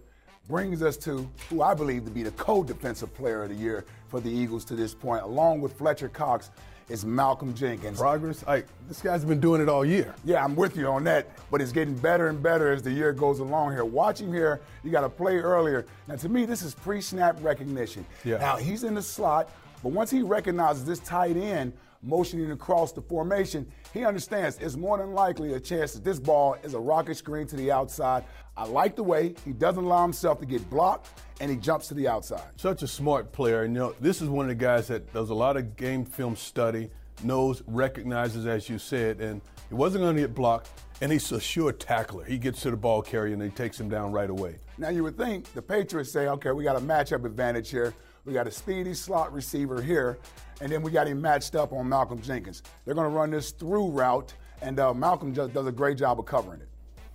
brings 0.49 0.83
us 0.83 0.97
to 0.99 1.29
who 1.51 1.63
I 1.63 1.75
believe 1.75 2.05
to 2.05 2.11
be 2.11 2.23
the 2.23 2.31
co-defensive 2.33 3.13
player 3.15 3.43
of 3.43 3.49
the 3.49 3.55
year 3.55 3.85
for 4.09 4.21
the 4.21 4.31
Eagles 4.31 4.65
to 4.67 4.75
this 4.75 4.95
point, 4.95 5.23
along 5.23 5.61
with 5.61 5.73
Fletcher 5.73 6.09
Cox, 6.09 6.51
is 6.89 7.05
Malcolm 7.05 7.55
Jenkins. 7.55 7.99
Progress? 7.99 8.45
Like, 8.47 8.67
this 8.89 9.01
guy's 9.01 9.25
been 9.25 9.41
doing 9.41 9.63
it 9.63 9.69
all 9.69 9.85
year. 9.85 10.15
Yeah, 10.25 10.45
I'm 10.45 10.55
with 10.55 10.77
you 10.77 10.87
on 10.89 11.05
that, 11.05 11.29
but 11.51 11.61
it's 11.63 11.73
getting 11.73 11.95
better 11.95 12.29
and 12.29 12.43
better 12.43 12.73
as 12.73 12.83
the 12.83 12.91
year 12.91 13.13
goes 13.13 13.39
along 13.39 13.73
here. 13.73 13.85
Watch 13.85 14.21
him 14.21 14.33
here, 14.33 14.61
you 14.85 14.91
got 14.91 15.03
to 15.03 15.09
play 15.09 15.39
earlier. 15.39 15.87
Now, 16.07 16.17
to 16.17 16.29
me, 16.29 16.45
this 16.45 16.63
is 16.63 16.75
pre-snap 16.75 17.37
recognition. 17.41 18.05
Yeah. 18.25 18.39
Now, 18.39 18.57
he's 18.57 18.85
in 18.85 18.95
the 18.95 19.03
slot, 19.03 19.49
but 19.83 19.91
once 19.91 20.11
he 20.11 20.23
recognizes 20.23 20.85
this 20.85 20.99
tight 20.99 21.37
end 21.37 21.73
motioning 22.03 22.51
across 22.51 22.93
the 22.93 23.01
formation, 23.01 23.67
he 23.95 24.05
understands 24.05 24.59
it's 24.61 24.77
more 24.77 24.99
than 24.99 25.13
likely 25.13 25.55
a 25.55 25.61
chance 25.61 25.93
that 25.93 26.05
this 26.05 26.19
ball 26.19 26.57
is 26.63 26.75
a 26.75 26.81
rocket 26.81 27.17
screen 27.17 27.47
to 27.47 27.57
the 27.57 27.71
outside. 27.71 28.25
I 28.57 28.65
like 28.65 28.97
the 28.97 29.05
way 29.05 29.35
he 29.45 29.53
doesn't 29.53 29.83
allow 29.83 30.03
himself 30.03 30.41
to 30.41 30.47
get 30.47 30.69
blocked 30.69 31.09
and 31.41 31.51
he 31.51 31.57
jumps 31.57 31.89
to 31.89 31.95
the 31.95 32.09
outside. 32.09 32.49
Such 32.57 32.83
a 32.83 32.89
smart 32.89 33.33
player. 33.33 33.63
And 33.63 33.75
you 33.75 33.81
know, 33.81 33.95
this 34.01 34.21
is 34.21 34.29
one 34.29 34.47
of 34.47 34.49
the 34.49 34.55
guys 34.55 34.89
that 34.89 35.13
does 35.13 35.31
a 35.31 35.35
lot 35.35 35.57
of 35.57 35.77
game 35.77 36.05
film 36.05 36.37
study, 36.37 36.91
knows, 37.23 37.63
recognizes, 37.67 38.47
as 38.47 38.69
you 38.69 38.79
said, 38.79 39.21
and 39.21 39.41
he 39.69 39.75
wasn't 39.75 40.03
going 40.03 40.17
to 40.17 40.23
get 40.23 40.35
blocked. 40.35 40.69
And 41.01 41.11
he's 41.11 41.33
a 41.33 41.41
sure 41.41 41.73
tackler. 41.73 42.25
He 42.25 42.39
gets 42.39 42.63
to 42.63 42.71
the 42.71 42.77
ball 42.77 43.03
carrier 43.03 43.33
and 43.33 43.43
he 43.43 43.49
takes 43.49 43.81
him 43.81 43.89
down 43.89 44.13
right 44.13 44.31
away. 44.31 44.59
Now 44.79 44.91
you 44.91 45.03
would 45.03 45.17
think 45.17 45.53
the 45.53 45.63
Patriots 45.63 46.13
say, 46.13 46.29
okay, 46.29 46.53
we 46.53 46.63
got 46.63 46.77
a 46.77 46.81
matchup 46.81 47.25
advantage 47.25 47.71
here. 47.71 47.93
We 48.25 48.33
got 48.33 48.47
a 48.47 48.53
speedy 48.53 48.95
slot 48.95 49.33
receiver 49.33 49.83
here, 49.83 50.17
and 50.61 50.71
then 50.71 50.83
we 50.83 50.93
got 50.93 51.09
him 51.09 51.21
matched 51.21 51.57
up 51.57 51.73
on 51.73 51.89
Malcolm 51.89 52.23
Jenkins. 52.23 52.63
They're 52.85 52.95
going 52.95 53.11
to 53.11 53.17
run 53.17 53.33
this 53.33 53.51
through 53.51 53.89
route, 53.89 54.33
and 54.61 54.79
uh, 54.79 54.95
Malcolm 54.95 55.35
just 55.35 55.53
does 55.53 55.67
a 55.67 55.73
great 55.73 55.99
job 55.99 56.21
of 56.21 56.27
covering 56.27 56.61
it. 56.61 56.69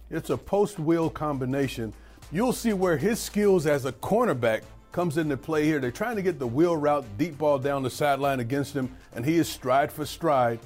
It's 0.09 0.31
a 0.31 0.37
post-wheel 0.37 1.09
combination. 1.11 1.93
You'll 2.29 2.51
see 2.51 2.73
where 2.73 2.97
his 2.97 3.21
skills 3.21 3.67
as 3.67 3.85
a 3.85 3.93
cornerback 3.93 4.63
comes 4.91 5.17
into 5.17 5.37
play 5.37 5.63
here. 5.63 5.79
They're 5.79 5.91
trying 5.91 6.17
to 6.17 6.21
get 6.21 6.39
the 6.39 6.47
wheel 6.47 6.75
route, 6.75 7.05
deep 7.17 7.37
ball 7.37 7.57
down 7.57 7.83
the 7.83 7.89
sideline 7.89 8.41
against 8.41 8.73
him, 8.73 8.93
and 9.15 9.25
he 9.25 9.37
is 9.37 9.47
stride 9.47 9.93
for 9.93 10.05
stride 10.05 10.59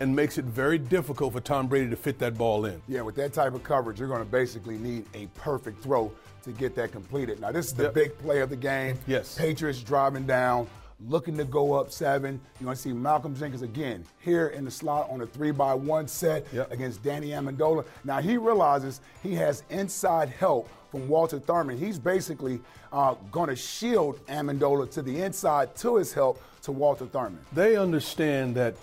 and 0.00 0.14
makes 0.14 0.36
it 0.36 0.44
very 0.44 0.76
difficult 0.76 1.32
for 1.32 1.40
Tom 1.40 1.68
Brady 1.68 1.88
to 1.88 1.96
fit 1.96 2.18
that 2.18 2.36
ball 2.36 2.66
in. 2.66 2.82
Yeah, 2.86 3.00
with 3.00 3.14
that 3.16 3.32
type 3.32 3.54
of 3.54 3.62
coverage, 3.62 3.98
you're 3.98 4.08
going 4.08 4.20
to 4.20 4.30
basically 4.30 4.76
need 4.76 5.06
a 5.14 5.26
perfect 5.28 5.82
throw 5.82 6.12
to 6.44 6.52
get 6.52 6.74
that 6.76 6.92
completed. 6.92 7.40
Now, 7.40 7.52
this 7.52 7.66
is 7.66 7.72
the 7.74 7.84
Yep. 7.84 7.94
big 7.94 8.18
play 8.18 8.40
of 8.40 8.50
the 8.50 8.56
game. 8.56 8.98
Yes. 9.06 9.36
Patriots 9.36 9.80
driving 9.82 10.26
down, 10.26 10.66
looking 11.08 11.36
to 11.38 11.44
go 11.44 11.72
up 11.74 11.90
seven. 11.90 12.40
You're 12.58 12.66
going 12.66 12.76
to 12.76 12.82
see 12.82 12.92
Malcolm 12.92 13.34
Jenkins 13.34 13.62
again 13.62 14.04
here 14.20 14.48
in 14.48 14.64
the 14.64 14.70
slot 14.70 15.08
on 15.10 15.20
a 15.20 15.26
three 15.26 15.50
by 15.50 15.74
one 15.74 16.06
set 16.08 16.46
against 16.70 17.02
Danny 17.02 17.28
Amendola. 17.28 17.84
Now, 18.04 18.20
he 18.20 18.36
realizes 18.36 19.00
he 19.22 19.34
has 19.36 19.62
inside 19.70 20.28
help 20.28 20.68
from 20.90 21.08
Walter 21.08 21.38
Thurmond. 21.38 21.78
He's 21.78 21.98
basically 21.98 22.60
uh, 22.92 23.14
going 23.30 23.48
to 23.48 23.56
shield 23.56 24.24
Amendola 24.26 24.90
to 24.92 25.02
the 25.02 25.22
inside 25.22 25.74
to 25.76 25.96
his 25.96 26.12
help 26.12 26.42
to 26.62 26.72
Walter 26.72 27.06
Thurmond. 27.06 27.38
They 27.52 27.76
understand 27.76 28.54
that 28.56 28.74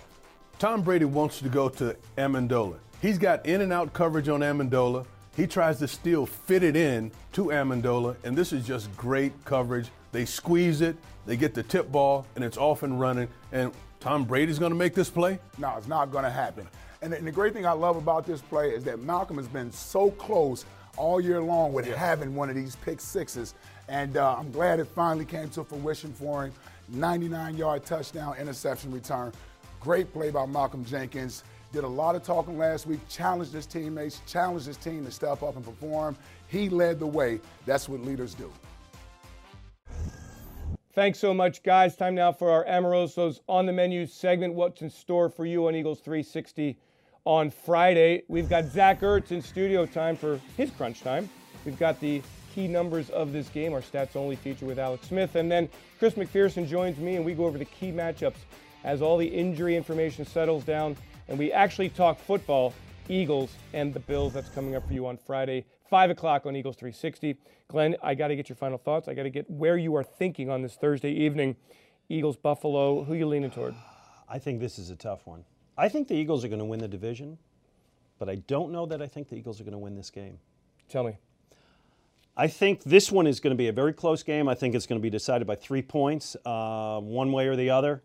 Tom 0.58 0.82
Brady 0.82 1.04
wants 1.04 1.38
to 1.40 1.48
go 1.48 1.68
to 1.68 1.94
Amendola. 2.16 2.76
He's 3.00 3.18
got 3.18 3.46
in 3.46 3.60
and 3.60 3.72
out 3.72 3.92
coverage 3.92 4.28
on 4.28 4.40
Amendola. 4.40 5.04
He 5.38 5.46
tries 5.46 5.78
to 5.78 5.86
still 5.86 6.26
fit 6.26 6.64
it 6.64 6.74
in 6.74 7.12
to 7.34 7.44
Amendola, 7.44 8.16
and 8.24 8.36
this 8.36 8.52
is 8.52 8.66
just 8.66 8.94
great 8.96 9.32
coverage. 9.44 9.88
They 10.10 10.24
squeeze 10.24 10.80
it, 10.80 10.96
they 11.26 11.36
get 11.36 11.54
the 11.54 11.62
tip 11.62 11.92
ball, 11.92 12.26
and 12.34 12.42
it's 12.42 12.58
off 12.58 12.82
and 12.82 12.98
running. 12.98 13.28
And 13.52 13.70
Tom 14.00 14.24
Brady's 14.24 14.58
going 14.58 14.72
to 14.72 14.76
make 14.76 14.94
this 14.94 15.08
play? 15.08 15.38
No, 15.56 15.76
it's 15.76 15.86
not 15.86 16.10
going 16.10 16.24
to 16.24 16.30
happen. 16.30 16.66
And 17.02 17.12
the, 17.12 17.18
and 17.18 17.24
the 17.24 17.30
great 17.30 17.52
thing 17.52 17.66
I 17.66 17.70
love 17.70 17.96
about 17.96 18.26
this 18.26 18.40
play 18.40 18.70
is 18.70 18.82
that 18.82 18.98
Malcolm 18.98 19.36
has 19.36 19.46
been 19.46 19.70
so 19.70 20.10
close 20.10 20.64
all 20.96 21.20
year 21.20 21.40
long 21.40 21.72
with 21.72 21.86
having 21.86 22.34
one 22.34 22.50
of 22.50 22.56
these 22.56 22.74
pick 22.74 23.00
sixes. 23.00 23.54
And 23.86 24.16
uh, 24.16 24.34
I'm 24.36 24.50
glad 24.50 24.80
it 24.80 24.88
finally 24.88 25.24
came 25.24 25.50
to 25.50 25.62
fruition 25.62 26.12
for 26.14 26.46
him. 26.46 26.52
99 26.88 27.56
yard 27.56 27.84
touchdown, 27.84 28.34
interception 28.40 28.90
return. 28.90 29.32
Great 29.78 30.12
play 30.12 30.30
by 30.30 30.46
Malcolm 30.46 30.84
Jenkins. 30.84 31.44
Did 31.72 31.84
a 31.84 31.88
lot 31.88 32.14
of 32.14 32.22
talking 32.22 32.56
last 32.56 32.86
week, 32.86 33.00
challenged 33.08 33.52
his 33.52 33.66
teammates, 33.66 34.20
challenged 34.26 34.66
his 34.66 34.78
team 34.78 35.04
to 35.04 35.10
step 35.10 35.42
up 35.42 35.56
and 35.56 35.64
perform. 35.64 36.16
He 36.46 36.68
led 36.68 36.98
the 36.98 37.06
way. 37.06 37.40
That's 37.66 37.88
what 37.88 38.00
leaders 38.00 38.34
do. 38.34 38.50
Thanks 40.94 41.18
so 41.18 41.32
much, 41.34 41.62
guys. 41.62 41.94
Time 41.94 42.14
now 42.14 42.32
for 42.32 42.50
our 42.50 42.64
Amoroso's 42.64 43.40
on 43.48 43.66
the 43.66 43.72
menu 43.72 44.06
segment. 44.06 44.54
What's 44.54 44.82
in 44.82 44.90
store 44.90 45.28
for 45.28 45.44
you 45.46 45.68
on 45.68 45.76
Eagles 45.76 46.00
360 46.00 46.76
on 47.24 47.50
Friday? 47.50 48.22
We've 48.28 48.48
got 48.48 48.64
Zach 48.64 49.02
Ertz 49.02 49.30
in 49.30 49.42
studio 49.42 49.86
time 49.86 50.16
for 50.16 50.40
his 50.56 50.70
crunch 50.70 51.02
time. 51.02 51.28
We've 51.64 51.78
got 51.78 52.00
the 52.00 52.22
key 52.54 52.66
numbers 52.66 53.10
of 53.10 53.32
this 53.32 53.48
game, 53.50 53.74
our 53.74 53.80
stats 53.80 54.16
only 54.16 54.34
feature 54.34 54.66
with 54.66 54.78
Alex 54.78 55.06
Smith. 55.06 55.36
And 55.36 55.52
then 55.52 55.68
Chris 55.98 56.14
McPherson 56.14 56.66
joins 56.66 56.96
me 56.98 57.14
and 57.16 57.24
we 57.24 57.34
go 57.34 57.44
over 57.44 57.58
the 57.58 57.66
key 57.66 57.92
matchups 57.92 58.38
as 58.82 59.02
all 59.02 59.18
the 59.18 59.26
injury 59.26 59.76
information 59.76 60.24
settles 60.24 60.64
down 60.64 60.96
and 61.28 61.38
we 61.38 61.52
actually 61.52 61.90
talk 61.90 62.18
football, 62.18 62.74
Eagles 63.08 63.54
and 63.72 63.92
the 63.92 64.00
Bills. 64.00 64.32
That's 64.32 64.48
coming 64.48 64.74
up 64.74 64.86
for 64.86 64.94
you 64.94 65.06
on 65.06 65.16
Friday, 65.16 65.64
5 65.88 66.10
o'clock 66.10 66.46
on 66.46 66.56
Eagles 66.56 66.76
360. 66.76 67.36
Glen, 67.68 67.96
I 68.02 68.14
got 68.14 68.28
to 68.28 68.36
get 68.36 68.48
your 68.48 68.56
final 68.56 68.78
thoughts. 68.78 69.08
I 69.08 69.14
got 69.14 69.24
to 69.24 69.30
get 69.30 69.48
where 69.50 69.76
you 69.76 69.94
are 69.96 70.02
thinking 70.02 70.50
on 70.50 70.62
this 70.62 70.74
Thursday 70.74 71.12
evening. 71.12 71.56
Eagles, 72.08 72.36
Buffalo, 72.36 73.04
who 73.04 73.14
you 73.14 73.26
leaning 73.26 73.50
toward? 73.50 73.74
I 74.28 74.38
think 74.38 74.60
this 74.60 74.78
is 74.78 74.90
a 74.90 74.96
tough 74.96 75.26
one. 75.26 75.44
I 75.76 75.88
think 75.88 76.08
the 76.08 76.14
Eagles 76.14 76.44
are 76.44 76.48
going 76.48 76.58
to 76.58 76.64
win 76.64 76.80
the 76.80 76.88
division, 76.88 77.38
but 78.18 78.28
I 78.28 78.36
don't 78.36 78.72
know 78.72 78.86
that 78.86 79.02
I 79.02 79.06
think 79.06 79.28
the 79.28 79.36
Eagles 79.36 79.60
are 79.60 79.64
going 79.64 79.72
to 79.72 79.78
win 79.78 79.94
this 79.94 80.10
game. 80.10 80.38
Tell 80.88 81.04
me. 81.04 81.18
I 82.36 82.46
think 82.46 82.84
this 82.84 83.10
one 83.12 83.26
is 83.26 83.40
going 83.40 83.50
to 83.50 83.58
be 83.58 83.68
a 83.68 83.72
very 83.72 83.92
close 83.92 84.22
game. 84.22 84.48
I 84.48 84.54
think 84.54 84.74
it's 84.74 84.86
going 84.86 85.00
to 85.00 85.02
be 85.02 85.10
decided 85.10 85.46
by 85.46 85.56
three 85.56 85.82
points, 85.82 86.36
uh, 86.46 87.00
one 87.00 87.32
way 87.32 87.48
or 87.48 87.56
the 87.56 87.70
other. 87.70 88.02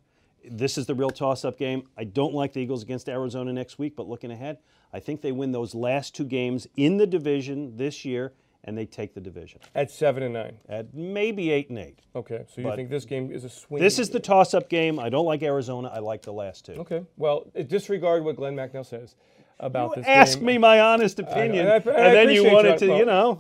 This 0.50 0.78
is 0.78 0.86
the 0.86 0.96
real 0.96 1.10
toss 1.10 1.46
up 1.46 1.58
game. 1.58 1.84
I 1.98 2.04
don't 2.04 2.34
like 2.34 2.54
the 2.54 2.60
Eagles 2.60 2.84
against 2.84 3.08
Arizona 3.10 3.54
next 3.54 3.80
week, 3.80 3.96
but 3.96 4.08
looking 4.08 4.32
ahead, 4.32 4.58
I 4.92 5.00
think 5.00 5.22
they 5.22 5.32
win 5.32 5.52
those 5.52 5.74
last 5.74 6.16
two 6.16 6.26
games 6.26 6.68
in 6.76 6.98
the 6.98 7.08
division 7.08 7.78
this 7.78 8.04
year 8.06 8.34
and 8.66 8.78
they 8.78 8.86
take 8.86 9.14
the 9.14 9.20
division. 9.20 9.60
At 9.76 9.92
seven 9.92 10.24
and 10.24 10.34
nine? 10.34 10.58
At 10.70 10.94
maybe 10.94 11.52
eight 11.52 11.70
and 11.70 11.78
eight. 11.80 12.00
Okay, 12.16 12.46
so 12.48 12.62
you 12.62 12.64
But 12.68 12.78
think 12.78 12.90
this 12.90 13.04
game 13.04 13.30
is 13.32 13.44
a 13.44 13.50
swing? 13.50 13.82
This 13.82 14.00
is 14.00 14.10
the 14.10 14.22
toss 14.22 14.54
up 14.54 14.70
game. 14.70 15.00
I 15.00 15.10
don't 15.10 15.26
like 15.26 15.44
Arizona. 15.44 15.90
I 15.94 16.00
like 16.00 16.22
the 16.22 16.32
last 16.32 16.66
two. 16.66 16.74
Okay, 16.74 17.04
well, 17.18 17.46
disregard 17.68 18.24
what 18.24 18.38
Glen 18.38 18.56
Macnow 18.56 18.86
says 18.86 19.16
about 19.60 19.90
You 19.98 20.04
this 20.04 20.06
ask 20.10 20.38
game. 20.38 20.46
me 20.46 20.58
my 20.60 20.80
honest 20.80 21.20
opinion, 21.20 21.68
and 21.68 21.70
I- 21.70 21.76
and, 21.78 21.88
and 21.88 21.98
I 22.08 22.12
then 22.14 22.30
you 22.30 22.46
wanted 22.46 22.78
to, 22.78 22.88
well, 22.88 22.98
you 23.00 23.06
know, 23.06 23.40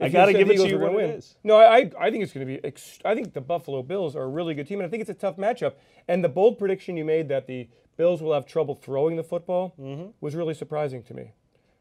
I 0.00 0.08
got 0.08 0.26
to 0.26 0.32
give 0.32 0.50
it 0.50 0.56
to 0.58 0.68
you 0.68 0.78
what 0.78 0.86
gonna 0.92 0.96
win. 0.96 1.10
is. 1.10 1.36
No, 1.42 1.56
I, 1.56 1.90
I 1.98 2.10
think 2.10 2.22
it's 2.22 2.32
going 2.32 2.46
to 2.46 2.60
be. 2.60 2.72
I 3.04 3.14
think 3.14 3.32
the 3.32 3.40
Buffalo 3.40 3.82
Bills 3.82 4.14
are 4.14 4.22
a 4.22 4.28
really 4.28 4.54
good 4.54 4.66
team, 4.68 4.78
and 4.80 4.86
I 4.86 4.90
think 4.90 5.00
it's 5.00 5.10
a 5.10 5.14
tough 5.14 5.36
matchup. 5.36 5.74
And 6.06 6.22
the 6.22 6.28
bold 6.28 6.58
prediction 6.58 6.96
you 6.96 7.04
made 7.04 7.28
that 7.28 7.46
the 7.46 7.68
Bills 7.96 8.22
will 8.22 8.32
have 8.32 8.46
trouble 8.46 8.74
throwing 8.76 9.16
the 9.16 9.24
football 9.24 9.74
was 10.20 10.34
really 10.36 10.54
surprising 10.54 11.02
to 11.04 11.14
me. 11.14 11.32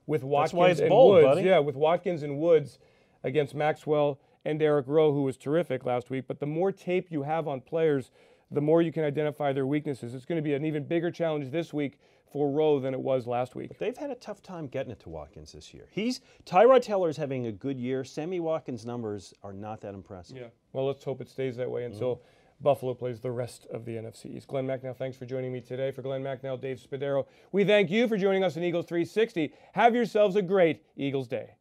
With 0.08 0.24
Watkins 0.24 0.52
Mm-hmm. 0.54 0.58
why 0.58 0.70
it's 0.70 0.80
and 0.80 0.90
bold, 0.90 1.14
Woods, 1.16 1.26
buddy. 1.26 1.42
yeah, 1.48 1.60
with 1.60 1.76
Watkins 1.76 2.24
and 2.24 2.40
Woods 2.40 2.80
against 3.24 3.54
Maxwell 3.54 4.20
and 4.46 4.62
Eric 4.62 4.86
Rowe, 4.88 5.12
who 5.12 5.24
was 5.24 5.36
terrific 5.38 5.86
last 5.86 6.10
week. 6.10 6.26
But 6.28 6.40
the 6.40 6.46
more 6.46 6.72
tape 6.72 7.12
you 7.12 7.24
have 7.24 7.48
on 7.48 7.60
players, 7.62 8.10
the 8.52 8.62
more 8.62 8.82
you 8.82 8.92
can 8.92 9.04
identify 9.04 9.54
their 9.54 9.68
weaknesses. 9.68 10.14
It's 10.14 10.26
going 10.26 10.38
to 10.38 10.42
be 10.42 10.54
an 10.54 10.66
even 10.66 10.84
bigger 10.84 11.12
challenge 11.12 11.52
this 11.52 11.74
week 11.74 12.00
for 12.32 12.50
Rowe 12.50 12.80
than 12.80 12.94
it 12.94 13.00
was 13.00 13.26
last 13.26 13.56
week. 13.56 13.70
But 13.70 13.80
They've 13.80 13.98
had 13.98 14.12
a 14.12 14.16
tough 14.16 14.42
time 14.42 14.68
getting 14.68 14.92
it 14.92 15.00
to 15.02 15.10
Watkins 15.10 15.54
this 15.54 15.74
year. 15.74 15.88
He's 15.92 16.22
Tyrod 16.46 16.82
Taylor's 16.82 17.18
having 17.18 17.48
a 17.48 17.52
good 17.52 17.80
year. 17.80 18.04
Sammy 18.04 18.40
Watkins' 18.40 18.86
numbers 18.86 19.34
are 19.44 19.54
not 19.54 19.82
that 19.82 19.94
impressive. 19.94 20.38
Yeah. 20.38 20.48
Well, 20.74 20.86
let's 20.86 21.04
hope 21.04 21.22
it 21.22 21.30
stays 21.30 21.56
that 21.58 21.70
way 21.70 21.84
mm-hmm. 21.84 21.94
until 21.94 22.22
Buffalo 22.60 22.94
plays 22.94 23.20
the 23.20 23.32
rest 23.32 23.68
of 23.72 23.86
the 23.86 23.94
NFC 23.94 24.36
East. 24.36 24.48
Glen 24.48 24.66
Macnow, 24.66 24.96
thanks 24.96 25.16
for 25.16 25.26
joining 25.26 25.54
me 25.54 25.62
today. 25.62 25.92
For 25.92 26.02
Glen 26.02 26.24
Macnow, 26.24 26.60
Dave 26.60 26.80
Spadaro, 26.80 27.26
we 27.52 27.64
thank 27.64 27.92
you 27.92 28.08
for 28.08 28.18
joining 28.18 28.44
us 28.44 28.58
in 28.58 28.64
Eagles 28.64 28.86
360. 28.88 29.54
Have 29.74 29.94
yourselves 29.94 30.36
a 30.36 30.42
great 30.42 30.84
Eagles 30.96 31.28
day. 31.28 31.52